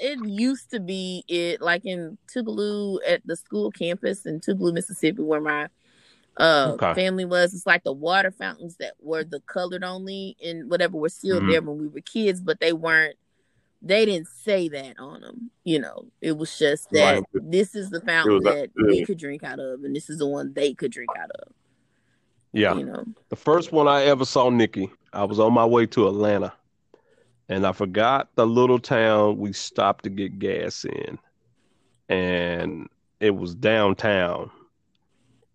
it 0.00 0.18
used 0.20 0.70
to 0.70 0.78
be 0.78 1.24
it 1.26 1.60
like 1.60 1.84
in 1.84 2.16
Tougaloo 2.32 2.98
at 3.06 3.22
the 3.26 3.36
school 3.36 3.70
campus 3.72 4.24
in 4.24 4.40
Tougaloo, 4.40 4.72
Mississippi, 4.72 5.22
where 5.22 5.40
my 5.40 5.68
uh 6.36 6.72
Okay. 6.74 6.94
family 6.94 7.24
was. 7.24 7.54
It's 7.54 7.66
like 7.66 7.82
the 7.82 7.92
water 7.92 8.30
fountains 8.30 8.76
that 8.76 8.94
were 9.00 9.24
the 9.24 9.40
colored 9.46 9.82
only 9.82 10.36
and 10.44 10.70
whatever 10.70 10.96
were 10.96 11.08
still 11.08 11.40
Mhm. 11.40 11.50
there 11.50 11.62
when 11.62 11.78
we 11.78 11.88
were 11.88 12.00
kids, 12.02 12.40
but 12.40 12.60
they 12.60 12.72
weren't. 12.72 13.16
They 13.86 14.06
didn't 14.06 14.28
say 14.28 14.68
that 14.70 14.98
on 14.98 15.20
them. 15.20 15.50
You 15.62 15.78
know, 15.78 16.06
it 16.22 16.38
was 16.38 16.58
just 16.58 16.90
that 16.92 17.16
Right. 17.16 17.24
this 17.34 17.74
is 17.74 17.90
the 17.90 18.00
fountain 18.00 18.40
like, 18.40 18.72
that 18.74 18.86
we 18.86 19.04
could 19.04 19.18
drink 19.18 19.44
out 19.44 19.60
of, 19.60 19.84
and 19.84 19.94
this 19.94 20.08
is 20.08 20.18
the 20.18 20.26
one 20.26 20.54
they 20.54 20.72
could 20.72 20.90
drink 20.90 21.10
out 21.20 21.30
of. 21.32 21.52
Yeah, 22.52 22.76
You 22.76 22.86
know, 22.86 23.04
the 23.28 23.36
first 23.36 23.72
one 23.72 23.86
I 23.88 24.04
ever 24.04 24.24
saw 24.24 24.48
Nikki, 24.48 24.90
I 25.12 25.24
was 25.24 25.38
on 25.38 25.52
my 25.52 25.66
way 25.66 25.86
to 25.86 26.08
Atlanta, 26.08 26.52
and 27.48 27.66
I 27.66 27.72
forgot 27.72 28.30
the 28.36 28.46
little 28.46 28.78
town 28.78 29.38
we 29.38 29.52
stopped 29.52 30.04
to 30.04 30.10
get 30.10 30.38
gas 30.38 30.84
in, 30.84 31.18
and 32.08 32.88
it 33.20 33.34
was 33.36 33.54
downtown 33.54 34.50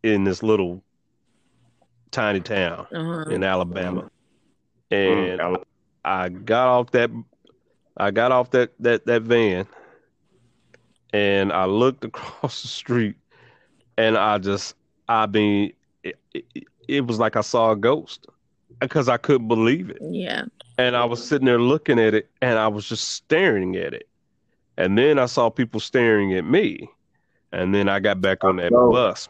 in 0.03 0.23
this 0.25 0.43
little 0.43 0.83
tiny 2.11 2.41
town 2.41 2.85
uh-huh. 2.93 3.29
in 3.31 3.43
Alabama, 3.43 4.09
Mm, 4.91 5.31
and 5.31 5.41
Alabama. 5.41 5.65
I 6.03 6.29
got 6.29 6.67
off 6.67 6.91
that 6.91 7.11
I 7.99 8.11
got 8.11 8.31
off 8.31 8.51
that 8.51 8.71
that 8.79 9.05
that 9.05 9.23
van 9.23 9.67
and 11.13 11.51
I 11.51 11.65
looked 11.65 12.03
across 12.05 12.61
the 12.61 12.67
street 12.67 13.15
and 13.97 14.17
I 14.17 14.37
just 14.37 14.75
I 15.07 15.27
mean 15.27 15.73
it, 16.03 16.19
it, 16.33 16.45
it 16.87 17.07
was 17.07 17.19
like 17.19 17.35
I 17.35 17.41
saw 17.41 17.71
a 17.71 17.75
ghost 17.75 18.27
because 18.79 19.09
I 19.09 19.17
couldn't 19.17 19.47
believe 19.47 19.89
it. 19.89 20.01
yeah, 20.01 20.45
And 20.77 20.95
I 20.95 21.05
was 21.05 21.25
sitting 21.25 21.45
there 21.45 21.59
looking 21.59 21.99
at 21.99 22.13
it 22.13 22.29
and 22.41 22.57
I 22.57 22.67
was 22.67 22.87
just 22.87 23.09
staring 23.09 23.75
at 23.75 23.93
it. 23.93 24.07
And 24.77 24.97
then 24.97 25.19
I 25.19 25.25
saw 25.25 25.49
people 25.49 25.79
staring 25.79 26.33
at 26.33 26.45
me. 26.45 26.89
And 27.51 27.73
then 27.73 27.89
I 27.89 27.99
got 27.99 28.21
back 28.21 28.43
on 28.43 28.57
that 28.57 28.71
No. 28.71 28.89
bus, 28.89 29.27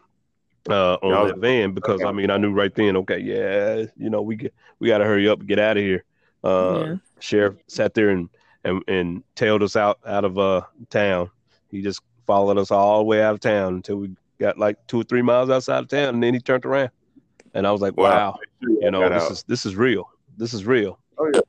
uh, 0.70 0.96
on 1.02 1.12
Yeah. 1.12 1.24
that 1.28 1.38
van 1.38 1.74
because 1.74 2.04
I 2.04 2.12
mean 2.12 2.30
I 2.30 2.38
knew 2.38 2.52
right 2.52 2.74
then, 2.74 2.98
okay, 2.98 3.20
yeah, 3.20 3.86
you 3.96 4.10
know, 4.10 4.22
we 4.22 4.36
get 4.36 4.54
we 4.80 4.88
gotta 4.88 5.06
hurry 5.06 5.28
up 5.28 5.40
and 5.40 5.48
get 5.48 5.60
out 5.60 5.78
of 5.78 5.84
here. 5.84 6.04
Uh 6.44 6.86
Yeah. 6.86 6.96
sheriff 7.20 7.56
sat 7.68 7.94
there 7.94 8.10
and, 8.10 8.30
and 8.70 8.84
and 8.88 9.24
tailed 9.36 9.64
us 9.64 9.76
out 9.76 10.00
out 10.06 10.24
of 10.26 10.38
uh 10.38 10.62
town. 10.90 11.30
He 11.70 11.82
just 11.82 12.02
followed 12.28 12.58
us 12.58 12.72
all 12.72 13.00
the 13.00 13.04
way 13.06 13.22
out 13.22 13.34
of 13.34 13.40
town 13.40 13.76
until 13.76 13.98
we 13.98 14.12
got 14.40 14.58
like 14.58 14.78
two 14.88 15.02
or 15.02 15.04
three 15.04 15.22
miles 15.22 15.50
outside 15.50 15.80
of 15.80 15.88
town 15.90 16.14
and 16.16 16.24
then 16.24 16.34
he 16.34 16.40
turned 16.40 16.66
around. 16.66 16.92
And 17.54 17.66
I 17.68 17.72
was 17.72 17.82
like, 17.82 17.98
Wow, 17.98 18.38
you 18.62 18.92
know, 18.92 19.10
this 19.10 19.24
out. 19.24 19.32
is 19.32 19.44
this 19.44 19.66
is 19.66 19.76
real. 19.76 20.10
This 20.38 20.54
is 20.54 20.66
real. 20.66 21.00
Oh, 21.18 21.30
yeah. 21.34 21.42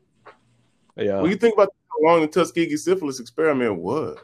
Yeah. 0.96 1.20
When 1.20 1.30
you 1.30 1.36
think 1.36 1.54
about 1.54 1.68
how 1.90 2.06
long 2.10 2.20
the 2.22 2.26
Tuskegee 2.26 2.76
syphilis 2.76 3.20
experiment 3.20 3.76
was, 3.76 4.18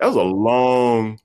That 0.00 0.06
was 0.08 0.16
a 0.16 0.22
long. 0.22 1.18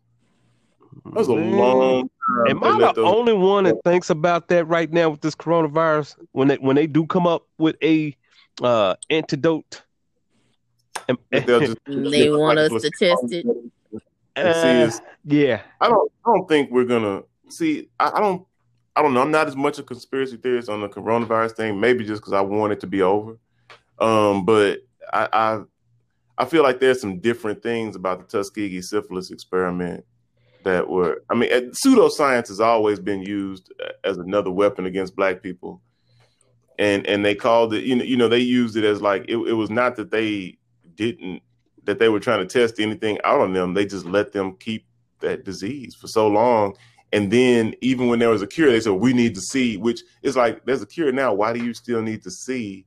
That 1.06 1.13
was 1.15 1.28
a 1.28 1.36
Man. 1.36 1.58
long. 1.58 2.02
Time 2.45 2.48
Am 2.58 2.63
I 2.63 2.78
let 2.78 2.95
the 2.95 3.02
those- 3.02 3.13
only 3.13 3.34
one 3.34 3.63
that 3.65 3.78
thinks 3.84 4.10
about 4.10 4.48
that 4.50 4.65
right 4.67 4.91
now 4.91 5.10
with 5.10 5.22
this 5.22 5.36
coronavirus? 5.36 6.15
When 6.34 6.48
they 6.48 6.56
when 6.58 6.76
they 6.76 6.88
do 6.88 7.06
come 7.08 7.26
up 7.28 7.48
with 7.58 7.76
a 7.84 8.15
uh, 8.62 8.95
antidote, 9.10 9.24
Am- 9.24 9.30
that 9.30 9.41
they'll 9.41 9.88
just- 11.34 11.78
They 11.88 12.30
want 12.30 12.60
us 12.60 12.72
to 12.82 12.92
test 12.92 13.32
it. 13.32 13.46
Uh, 14.36 14.90
yeah, 15.26 15.62
I 15.82 15.90
don't. 15.90 16.12
I 16.26 16.32
don't 16.32 16.48
think 16.48 16.72
we're 16.72 16.86
gonna 16.86 17.24
see. 17.50 17.90
I, 18.00 18.12
I 18.16 18.20
don't. 18.20 18.46
I 18.96 19.02
don't 19.02 19.14
know. 19.14 19.22
I'm 19.22 19.32
not 19.32 19.48
as 19.48 19.56
much 19.56 19.80
a 19.80 19.84
conspiracy 19.84 20.38
theorist 20.38 20.70
on 20.70 20.82
the 20.82 20.90
coronavirus 20.90 21.56
thing. 21.56 21.80
Maybe 21.80 22.06
just 22.06 22.22
because 22.22 22.34
I 22.34 22.42
want 22.42 22.72
it 22.74 22.80
to 22.82 22.88
be 22.88 23.02
over. 23.02 23.38
Um, 24.00 24.46
but 24.46 24.80
I, 25.12 25.28
I, 25.34 25.62
I 26.38 26.46
feel 26.46 26.64
like 26.64 26.80
there's 26.80 27.02
some 27.02 27.20
different 27.20 27.62
things 27.62 27.96
about 27.98 28.20
the 28.20 28.26
Tuskegee 28.26 28.82
syphilis 28.82 29.30
experiment 29.32 30.06
that 30.64 30.88
were. 30.88 31.24
I 31.30 31.36
mean, 31.36 31.52
and 31.52 31.72
pseudoscience 31.74 32.48
has 32.48 32.60
always 32.62 33.00
been 33.00 33.22
used 33.24 33.74
as 34.06 34.18
another 34.18 34.52
weapon 34.52 34.86
against 34.86 35.16
Black 35.18 35.42
people, 35.42 35.82
and 36.78 37.06
and 37.08 37.26
they 37.26 37.36
called 37.36 37.74
it. 37.74 37.84
You 37.84 37.96
know, 37.98 38.04
you 38.06 38.16
know, 38.16 38.30
they 38.30 38.40
used 38.40 38.78
it 38.78 38.86
as 38.86 39.02
like 39.02 39.26
it, 39.28 39.36
it 39.38 39.54
was 39.54 39.70
not 39.70 39.98
that 39.98 40.12
they 40.12 40.58
didn't 41.00 41.42
that 41.86 41.98
they 41.98 42.10
were 42.10 42.20
trying 42.20 42.46
to 42.46 42.60
test 42.60 42.80
anything 42.80 43.18
out 43.24 43.40
on 43.40 43.54
them. 43.54 43.74
They 43.74 43.86
just 43.86 44.06
let 44.06 44.34
them 44.34 44.58
keep 44.58 44.86
that 45.22 45.46
disease 45.46 45.96
for 45.96 46.08
so 46.08 46.28
long. 46.28 46.76
And 47.12 47.32
then 47.32 47.74
even 47.82 48.08
when 48.08 48.20
there 48.20 48.30
was 48.30 48.42
a 48.42 48.48
cure, 48.48 48.70
they 48.70 48.82
said 48.82 48.94
we 48.94 49.14
need 49.14 49.34
to 49.36 49.42
see, 49.42 49.78
which 49.78 50.02
is 50.22 50.36
like 50.36 50.66
there's 50.66 50.82
a 50.82 50.86
cure 50.86 51.12
now. 51.12 51.34
Why 51.34 51.54
do 51.54 51.64
you 51.64 51.74
still 51.74 52.02
need 52.02 52.22
to 52.24 52.32
see 52.32 52.86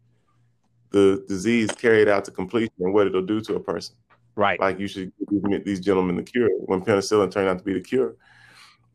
the 0.90 1.25
disease 1.27 1.70
carried 1.72 2.09
out 2.09 2.25
to 2.27 2.31
completion 2.31 2.75
and 2.81 2.92
what 2.92 3.07
it'll 3.07 3.27
do 3.27 3.40
to 3.40 3.57
a 3.57 3.61
person? 3.61 3.96
right. 4.35 4.61
Like 4.61 4.79
you 4.79 4.87
should 4.87 5.12
give 5.31 5.64
these 5.64 5.81
gentlemen 5.81 6.16
the 6.16 6.22
cure 6.22 6.51
when 6.66 6.83
penicillin 6.83 7.31
turned 7.31 7.48
out 7.48 7.59
to 7.59 7.64
be 7.64 7.75
the 7.75 7.81
cure. 7.81 8.14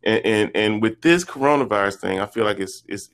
And 0.04 0.26
and, 0.26 0.52
and 0.56 0.82
with 0.82 1.02
this 1.02 1.26
coronavirus 1.26 2.00
thing, 2.00 2.20
I 2.20 2.28
feel 2.28 2.46
like 2.46 2.60
it's 2.60 2.84
it's 2.88 3.10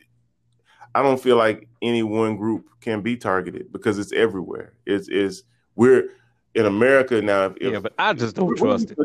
I 0.93 1.01
don't 1.01 1.21
feel 1.21 1.37
like 1.37 1.67
any 1.81 2.03
one 2.03 2.37
group 2.37 2.69
can 2.81 3.01
be 3.01 3.17
targeted 3.17 3.71
because 3.71 3.97
it's 3.97 4.11
everywhere. 4.11 4.73
It's 4.85 5.09
is 5.09 5.43
we're 5.75 6.09
in 6.55 6.65
America 6.65 7.21
now. 7.21 7.53
If, 7.59 7.73
yeah, 7.73 7.79
but 7.79 7.93
I 7.97 8.13
just 8.13 8.35
don't 8.35 8.55
trust 8.55 8.91
it. 8.91 8.97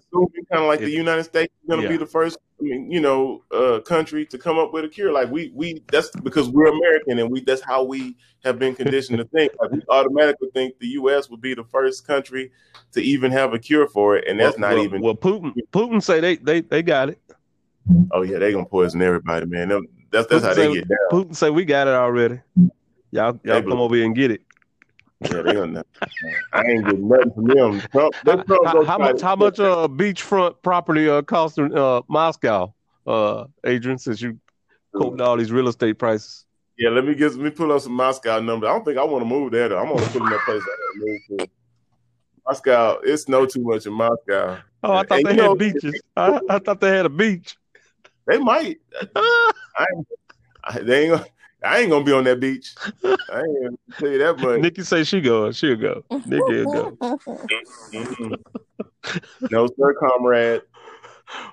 kind 0.51 0.63
of 0.63 0.67
like 0.69 0.81
the 0.81 0.91
United 0.91 1.25
States 1.25 1.53
is 1.63 1.69
going 1.69 1.81
to 1.81 1.85
Yeah. 1.87 1.93
be 1.93 1.97
the 1.99 2.07
first, 2.07 2.39
I 2.61 2.65
mean, 2.65 2.91
you 2.91 3.01
know, 3.01 3.43
uh, 3.53 3.81
country 3.81 4.27
to 4.27 4.39
come 4.39 4.59
up 4.59 4.73
with 4.73 4.85
a 4.85 4.89
cure. 4.89 5.13
Like 5.13 5.31
we, 5.31 5.51
we 5.55 5.83
that's 5.91 6.11
because 6.23 6.49
we're 6.51 6.67
American 6.67 7.19
and 7.19 7.31
we 7.31 7.41
that's 7.43 7.63
how 7.63 7.83
we 7.85 8.17
have 8.45 8.59
been 8.59 8.75
conditioned 8.75 9.19
to 9.19 9.25
think. 9.27 9.53
Like 9.61 9.71
we 9.71 9.81
automatically 9.89 10.49
think 10.55 10.79
the 10.79 10.89
U.S. 10.89 11.31
would 11.31 11.41
be 11.41 11.55
the 11.55 11.65
first 11.65 12.07
country 12.07 12.51
to 12.93 13.01
even 13.01 13.31
have 13.33 13.53
a 13.55 13.59
cure 13.59 13.89
for 13.89 14.17
it, 14.17 14.27
and 14.29 14.39
that's 14.39 14.59
well, 14.59 14.71
not 14.71 14.77
well- 14.77 14.85
even. 14.85 15.01
Well, 15.03 15.15
Putin 15.15 15.55
Putin 15.73 16.03
say 16.03 16.21
they 16.21 16.37
they 16.37 16.61
they 16.61 16.83
got 16.83 17.09
it. 17.11 17.19
oh 18.13 18.23
yeah, 18.23 18.39
they 18.39 18.53
gonna 18.53 18.65
poison 18.67 19.01
everybody, 19.03 19.47
man. 19.47 19.69
Them- 19.69 19.87
That's 20.11 20.27
that's 20.29 20.45
how 20.45 20.55
they 20.55 20.67
say- 20.67 20.75
get 20.75 20.89
down. 20.89 20.99
Putin 21.11 21.35
say 21.37 21.51
we 21.51 21.65
got 21.65 21.87
it 21.89 21.95
already. 21.95 22.41
Y'all 23.11 23.39
y'all 23.45 23.61
blew- 23.63 23.71
come 23.73 23.81
over 23.81 23.95
here 23.97 24.05
and 24.05 24.15
get 24.15 24.31
it. 24.31 24.43
Yeah, 25.21 25.43
they 25.43 25.53
gonna. 25.55 25.85
I 26.53 26.63
ain't 26.63 26.85
getting 26.85 27.09
nothing 27.09 27.33
from 27.35 27.45
them. 27.47 27.81
Trump, 27.91 28.15
Trump 28.25 28.47
How, 28.65 28.85
how 28.85 28.99
much 28.99 29.21
how 29.21 29.35
much 29.37 29.59
uh 29.59 29.89
beachfront 29.91 30.57
property 30.63 31.09
uh 31.09 31.23
cost 31.23 31.59
in 31.59 31.77
uh 31.77 32.03
Moscow, 32.09 32.73
uh 33.07 33.47
Adrian, 33.65 33.99
since 33.99 34.21
you 34.23 34.39
quoting 34.95 35.21
all 35.21 35.37
these 35.37 35.51
real 35.51 35.67
estate 35.69 35.95
prices? 35.99 36.45
Yeah, 36.79 36.91
let 36.91 37.05
me 37.05 37.17
get 37.17 37.33
let 37.33 37.41
me 37.41 37.51
pull 37.51 37.73
up 37.73 37.81
some 37.81 37.95
Moscow 37.95 38.39
numbers. 38.41 38.69
I 38.69 38.73
don't 38.73 38.85
think 38.85 38.97
I 38.99 39.03
want 39.05 39.23
to 39.23 39.27
move 39.29 39.51
there. 39.51 39.69
Though. 39.69 39.79
I'm 39.79 39.89
gonna 39.89 40.07
put 40.07 40.23
in 40.23 40.29
that 40.31 40.41
place. 40.45 40.63
I 40.63 40.77
wanna 41.01 41.19
move 41.31 41.41
to. 41.41 41.49
Moscow, 42.47 42.99
it's 43.03 43.29
no 43.29 43.45
too 43.45 43.63
much 43.63 43.87
in 43.87 43.93
Moscow. 43.95 44.59
Oh, 44.85 44.93
I 44.93 45.03
thought 45.03 45.19
And 45.19 45.27
they 45.27 45.31
had 45.35 45.37
know- 45.39 45.55
beaches. 45.57 46.01
I, 46.17 46.41
I 46.49 46.59
thought 46.61 46.81
they 46.81 46.97
had 46.97 47.07
a 47.07 47.11
beach. 47.11 47.57
They 48.29 48.39
might. 48.39 48.79
I, 49.17 49.87
they 50.83 51.11
ain't. 51.11 51.23
Gonna, 51.63 51.75
I 51.75 51.79
ain't 51.81 51.91
gonna 51.91 52.05
be 52.05 52.13
on 52.13 52.25
that 52.25 52.41
beach. 52.41 52.75
I 53.05 53.41
ain't 53.41 53.63
gonna 53.63 53.77
tell 53.99 54.09
you 54.09 54.19
that 54.19 54.39
much. 54.39 54.61
Nikki 54.61 54.83
say 54.83 55.05
she 55.05 55.21
going, 55.21 55.53
she'll 55.53 55.77
go. 55.77 56.05
Nikki 56.25 56.65
will 56.65 56.73
go. 56.73 57.19
Mm-mm. 57.93 58.39
no, 59.51 59.69
sir, 59.79 59.95
comrade. 59.95 60.63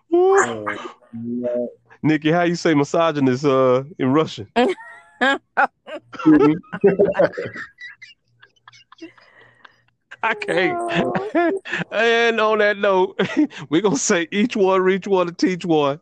Woo. 0.10 0.78
Nikki, 2.04 2.32
how 2.32 2.44
you 2.44 2.56
say 2.56 2.74
misogynist 2.74 3.46
uh 3.46 3.84
in 3.98 4.14
Russian? 4.14 4.48
I 10.24 10.34
can't. 10.34 11.56
and 11.92 12.42
on 12.42 12.58
that 12.60 12.78
note, 12.78 13.20
we're 13.70 13.82
gonna 13.82 13.98
say 13.98 14.28
each 14.32 14.56
one 14.56 14.82
reach 14.82 15.08
one 15.08 15.28
to 15.28 15.34
teach 15.34 15.66
one. 15.66 16.00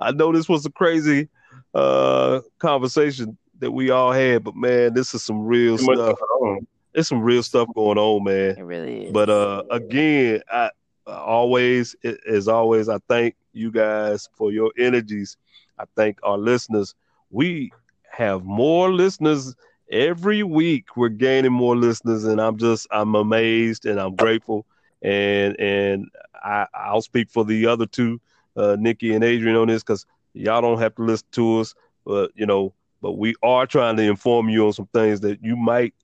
I 0.00 0.12
know 0.12 0.32
this 0.32 0.48
was 0.48 0.66
a 0.66 0.70
crazy 0.70 1.28
uh 1.74 2.40
conversation 2.58 3.36
that 3.60 3.70
we 3.70 3.90
all 3.90 4.12
had, 4.12 4.44
but 4.44 4.54
man, 4.54 4.94
this 4.94 5.14
is 5.14 5.22
some 5.22 5.44
real 5.44 5.76
too 5.78 5.84
stuff. 5.84 6.18
going 6.18 6.56
on. 6.56 6.66
There's 6.92 7.08
some 7.08 7.22
real 7.22 7.42
stuff 7.42 7.68
going 7.74 7.98
on, 7.98 8.24
man. 8.24 8.56
It 8.58 8.62
really 8.62 9.06
is. 9.06 9.12
But 9.12 9.28
uh, 9.28 9.64
again, 9.70 10.40
I 10.50 10.70
always, 11.06 11.94
as 12.26 12.48
always, 12.48 12.88
I 12.88 12.98
thank 13.08 13.36
you 13.52 13.70
guys 13.70 14.28
for 14.34 14.50
your 14.50 14.72
energies. 14.78 15.36
I 15.78 15.84
thank 15.94 16.18
our 16.22 16.38
listeners. 16.38 16.94
We 17.30 17.72
have 18.10 18.44
more 18.44 18.92
listeners 18.92 19.54
every 19.90 20.42
week. 20.42 20.96
We're 20.96 21.08
gaining 21.08 21.52
more 21.52 21.76
listeners, 21.76 22.24
and 22.24 22.40
I'm 22.40 22.56
just, 22.56 22.86
I'm 22.90 23.14
amazed 23.14 23.86
and 23.86 24.00
I'm 24.00 24.14
grateful. 24.14 24.66
And 25.02 25.58
and 25.60 26.08
I, 26.34 26.66
I'll 26.74 27.02
speak 27.02 27.28
for 27.28 27.44
the 27.44 27.66
other 27.66 27.86
two, 27.86 28.20
uh, 28.56 28.76
Nikki 28.78 29.14
and 29.14 29.22
Adrian, 29.22 29.56
on 29.56 29.68
this 29.68 29.82
because 29.82 30.06
y'all 30.32 30.62
don't 30.62 30.78
have 30.78 30.94
to 30.96 31.02
listen 31.02 31.26
to 31.32 31.60
us, 31.60 31.74
but 32.04 32.30
you 32.34 32.46
know, 32.46 32.72
but 33.06 33.18
we 33.18 33.36
are 33.40 33.68
trying 33.68 33.96
to 33.96 34.02
inform 34.02 34.48
you 34.48 34.66
on 34.66 34.72
some 34.72 34.88
things 34.92 35.20
that 35.20 35.40
you 35.40 35.54
might 35.54 35.94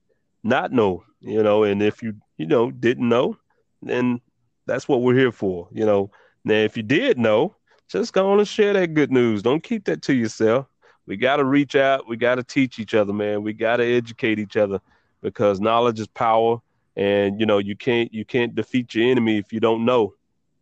not 0.41 0.71
know, 0.71 1.03
you 1.19 1.43
know, 1.43 1.65
and 1.65 1.83
if 1.83 2.01
you, 2.01 2.15
you 2.37 2.45
know, 2.45 2.71
didn't 2.71 3.09
know, 3.09 3.35
then 3.81 4.21
that's 4.67 4.87
what 4.87 5.01
we're 5.01 5.13
here 5.13 5.33
for, 5.33 5.67
you 5.73 5.85
know. 5.85 6.09
Now, 6.45 6.53
if 6.53 6.77
you 6.77 6.83
did 6.83 7.17
know, 7.17 7.57
just 7.89 8.13
go 8.13 8.31
on 8.31 8.39
and 8.39 8.47
share 8.47 8.71
that 8.71 8.93
good 8.93 9.11
news. 9.11 9.41
Don't 9.41 9.61
keep 9.61 9.83
that 9.83 10.01
to 10.03 10.13
yourself. 10.13 10.65
We 11.05 11.17
got 11.17 11.37
to 11.37 11.43
reach 11.43 11.75
out. 11.75 12.07
We 12.07 12.15
got 12.15 12.35
to 12.35 12.43
teach 12.43 12.79
each 12.79 12.93
other, 12.93 13.11
man. 13.11 13.43
We 13.43 13.51
got 13.51 13.77
to 13.77 13.83
educate 13.83 14.39
each 14.39 14.55
other 14.55 14.79
because 15.21 15.59
knowledge 15.59 15.99
is 15.99 16.07
power, 16.07 16.61
and 16.95 17.37
you 17.37 17.45
know, 17.45 17.57
you 17.57 17.75
can't 17.75 18.13
you 18.13 18.23
can't 18.23 18.55
defeat 18.55 18.95
your 18.95 19.11
enemy 19.11 19.39
if 19.39 19.51
you 19.51 19.59
don't 19.59 19.83
know 19.83 20.13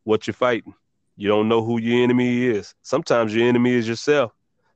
what 0.05 0.25
you're 0.25 0.33
fighting. 0.33 0.73
You 1.17 1.27
don't 1.27 1.47
know 1.47 1.63
who 1.63 1.79
your 1.79 2.03
enemy 2.03 2.45
is. 2.45 2.73
Sometimes 2.81 3.35
your 3.35 3.47
enemy 3.47 3.73
is 3.73 3.87
yourself. 3.87 4.31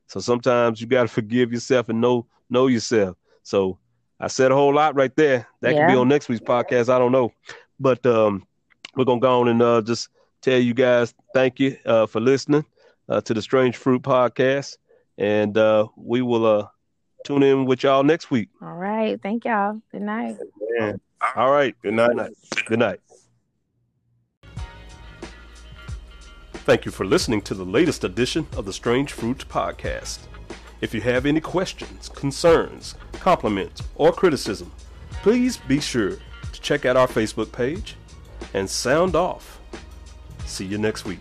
So 0.06 0.20
sometimes 0.20 0.80
you 0.80 0.86
got 0.86 1.02
to 1.02 1.08
forgive 1.08 1.52
yourself 1.52 1.88
and 1.88 2.00
know 2.00 2.26
know 2.48 2.66
yourself. 2.68 3.16
So 3.42 3.78
I 4.20 4.28
said 4.28 4.50
a 4.50 4.54
whole 4.54 4.74
lot 4.74 4.94
right 4.94 5.14
there. 5.16 5.46
That 5.60 5.76
could 5.76 5.86
be 5.88 5.96
on 5.96 6.08
next 6.08 6.28
week's 6.28 6.42
podcast. 6.42 6.88
I 6.88 6.98
don't 6.98 7.12
know, 7.12 7.32
but 7.78 8.04
um, 8.06 8.46
we're 8.94 9.04
gonna 9.04 9.20
go 9.20 9.40
on 9.40 9.48
and 9.48 9.62
uh, 9.62 9.82
just 9.82 10.08
tell 10.40 10.58
you 10.58 10.74
guys 10.74 11.14
thank 11.34 11.60
you 11.60 11.76
uh, 11.84 12.06
for 12.06 12.20
listening 12.20 12.64
uh, 13.08 13.20
to 13.22 13.34
the 13.34 13.42
Strange 13.42 13.76
Fruit 13.76 14.02
podcast, 14.02 14.76
and 15.18 15.56
uh, 15.58 15.86
we 15.96 16.22
will 16.22 16.46
uh, 16.46 16.68
tune 17.24 17.42
in 17.42 17.66
with 17.66 17.82
y'all 17.82 18.04
next 18.04 18.30
week. 18.30 18.48
All 18.62 18.74
right. 18.74 19.20
Thank 19.20 19.44
y'all. 19.44 19.80
Good 19.92 20.02
night. 20.02 20.36
Man, 20.78 21.00
All 21.34 21.50
right. 21.50 21.74
good 21.82 21.94
night. 21.94 22.08
Good 22.08 22.16
night. 22.16 22.32
Good 22.66 22.78
night. 22.78 23.00
Thank 26.66 26.84
you 26.84 26.90
for 26.90 27.06
listening 27.06 27.42
to 27.42 27.54
the 27.54 27.64
latest 27.64 28.02
edition 28.02 28.48
of 28.56 28.64
the 28.64 28.72
Strange 28.72 29.12
Fruit 29.12 29.44
Podcast. 29.48 30.18
If 30.80 30.92
you 30.92 31.00
have 31.00 31.24
any 31.24 31.40
questions, 31.40 32.08
concerns, 32.08 32.96
compliments, 33.12 33.84
or 33.94 34.12
criticism, 34.12 34.72
please 35.22 35.58
be 35.58 35.78
sure 35.78 36.16
to 36.52 36.60
check 36.60 36.84
out 36.84 36.96
our 36.96 37.06
Facebook 37.06 37.52
page 37.52 37.94
and 38.52 38.68
sound 38.68 39.14
off. 39.14 39.60
See 40.44 40.64
you 40.64 40.76
next 40.76 41.04
week. 41.04 41.20